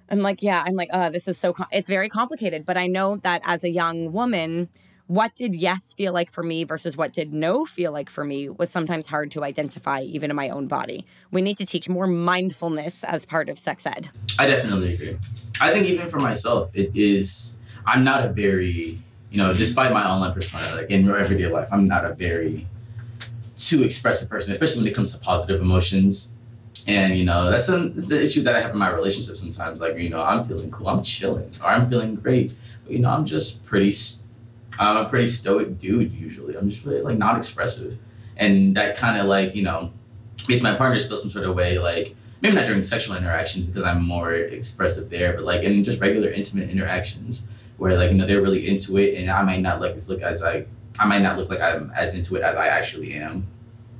[0.08, 1.52] I'm like, yeah, I'm like, uh, this is so.
[1.52, 2.64] Com- it's very complicated.
[2.64, 4.70] But I know that as a young woman,
[5.06, 8.48] what did yes feel like for me versus what did no feel like for me
[8.48, 11.04] was sometimes hard to identify even in my own body.
[11.30, 14.08] We need to teach more mindfulness as part of sex ed.
[14.38, 15.18] I definitely agree.
[15.60, 18.98] I think even for myself, it is, I'm not a very,
[19.30, 22.66] you know, despite my online persona, like in my everyday life, I'm not a very
[23.56, 26.32] too expressive person, especially when it comes to positive emotions.
[26.86, 29.80] And you know that's an, an issue that I have in my relationship sometimes.
[29.80, 33.08] Like you know I'm feeling cool, I'm chilling, or I'm feeling great, but you know
[33.08, 33.90] I'm just pretty
[34.78, 36.56] I'm a pretty stoic dude usually.
[36.56, 37.98] I'm just really like not expressive,
[38.36, 39.92] and that kind of like you know
[40.48, 41.78] makes my partners feel some sort of way.
[41.78, 46.00] Like maybe not during sexual interactions because I'm more expressive there, but like in just
[46.00, 49.82] regular intimate interactions where like you know they're really into it, and I might not
[49.84, 50.66] as look as I
[50.98, 53.48] I might not look like I'm as into it as I actually am.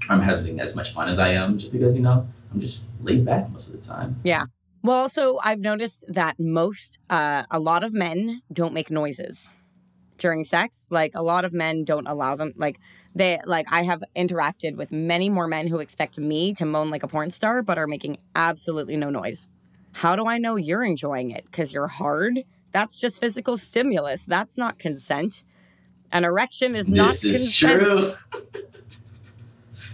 [0.09, 3.25] I'm having as much fun as I am just because, you know, I'm just laid
[3.25, 4.20] back most of the time.
[4.22, 4.45] Yeah.
[4.83, 9.49] Well, also, I've noticed that most, uh, a lot of men don't make noises
[10.19, 10.87] during sex.
[10.91, 12.79] Like, a lot of men don't allow them, like,
[13.15, 17.03] they, like, I have interacted with many more men who expect me to moan like
[17.03, 19.49] a porn star, but are making absolutely no noise.
[19.93, 21.45] How do I know you're enjoying it?
[21.45, 22.41] Because you're hard?
[22.73, 24.25] That's just physical stimulus.
[24.25, 25.45] That's not consent.
[26.11, 27.83] An erection is not this is consent.
[27.83, 28.62] true.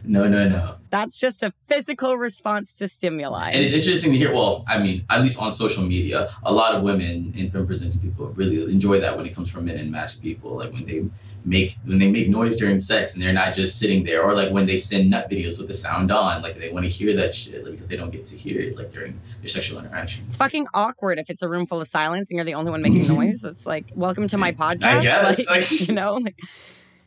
[0.05, 0.77] no, no, no.
[0.91, 3.51] That's just a physical response to stimuli.
[3.51, 6.75] And it's interesting to hear, well, I mean, at least on social media, a lot
[6.75, 9.91] of women and femme presenting people really enjoy that when it comes from men and
[9.93, 10.57] masc people.
[10.57, 11.05] Like when they
[11.43, 14.51] make when they make noise during sex and they're not just sitting there, or like
[14.53, 17.35] when they send nut videos with the sound on, like they want to hear that
[17.35, 20.27] shit, like because they don't get to hear it like during their sexual interactions.
[20.27, 22.83] It's fucking awkward if it's a room full of silence and you're the only one
[22.83, 23.45] making noise.
[23.45, 24.85] It's like, welcome to my podcast.
[24.85, 26.37] I guess, Like, like- you know, like,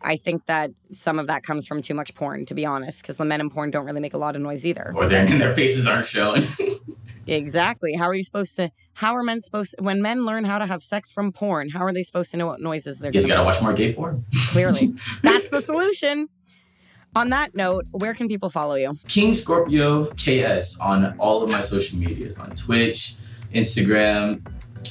[0.03, 3.17] I think that some of that comes from too much porn, to be honest, because
[3.17, 4.93] the men in porn don't really make a lot of noise either.
[4.95, 6.43] Or their and their faces aren't showing.
[7.27, 7.93] Exactly.
[7.93, 8.69] How are you supposed to?
[8.93, 9.75] How are men supposed?
[9.79, 12.47] when men learn how to have sex from porn, how are they supposed to know
[12.47, 14.25] what noises they're Guess going you to gotta watch more gay porn.
[14.49, 14.93] Clearly,
[15.23, 16.27] that's the solution.
[17.15, 18.97] On that note, where can people follow you?
[19.07, 23.15] King Scorpio KS on all of my social medias on Twitch,
[23.53, 24.41] Instagram,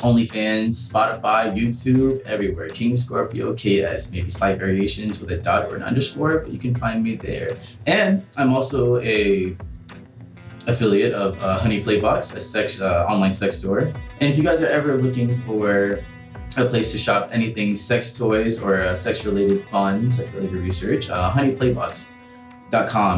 [0.02, 2.68] OnlyFans, Spotify, YouTube, everywhere.
[2.68, 4.10] King Scorpio KS.
[4.10, 7.50] Maybe slight variations with a dot or an underscore, but you can find me there.
[7.86, 9.56] And I'm also a
[10.66, 13.92] affiliate of uh, Honey Playbox, a sex uh, online sex store.
[14.20, 16.00] And if you guys are ever looking for
[16.56, 21.10] a place to shop anything sex toys or uh, sex related fun, sex related research,
[21.10, 22.12] uh, Honey Playbox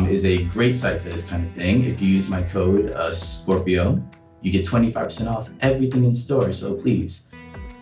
[0.09, 1.85] is a great site for this kind of thing.
[1.85, 3.97] If you use my code uh, Scorpio,
[4.45, 6.53] you get 25% off everything in store.
[6.53, 7.26] So please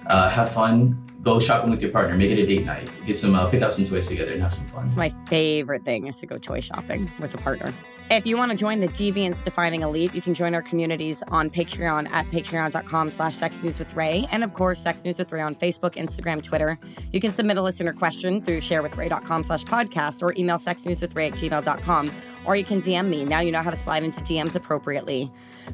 [0.07, 0.97] uh, have fun.
[1.23, 2.17] Go shopping with your partner.
[2.17, 2.91] Make it a date night.
[3.05, 4.87] Get some, uh, pick out some toys together and have some fun.
[4.87, 7.73] It's my favorite thing is to go toy shopping with a partner.
[8.11, 11.49] If you want to join the Deviants Defining Elite, you can join our communities on
[11.49, 14.27] Patreon at patreon.com slash sex news with Ray.
[14.31, 16.79] And of course, Sex News with Ray on Facebook, Instagram, Twitter.
[17.13, 22.11] You can submit a listener question through sharewithray.com slash podcast or email sexnewswithray at gmail.com.
[22.45, 23.25] Or you can DM me.
[23.25, 25.31] Now you know how to slide into DMs appropriately.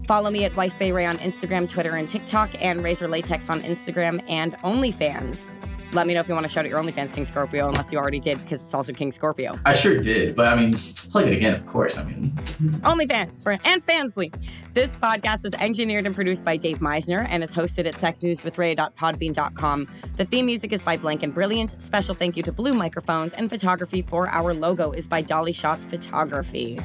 [0.06, 3.60] Follow me at Wife Bay Ray on Instagram, Twitter, and TikTok, and Razor Latex on
[3.62, 5.46] Instagram and OnlyFans.
[5.92, 7.98] Let me know if you want to shout out your OnlyFans, King Scorpio, unless you
[7.98, 9.52] already did, because it's also King Scorpio.
[9.64, 10.74] I sure did, but I mean,
[11.10, 11.96] plug it again, of course.
[11.96, 12.32] I mean,
[12.82, 14.34] OnlyFans for and Fansly.
[14.74, 19.86] This podcast is engineered and produced by Dave Meisner and is hosted at sexnewswithray.podbean.com.
[20.16, 21.80] The theme music is by Blank and Brilliant.
[21.82, 25.84] Special thank you to Blue Microphones and photography for our logo is by Dolly Shots
[25.84, 26.78] Photography.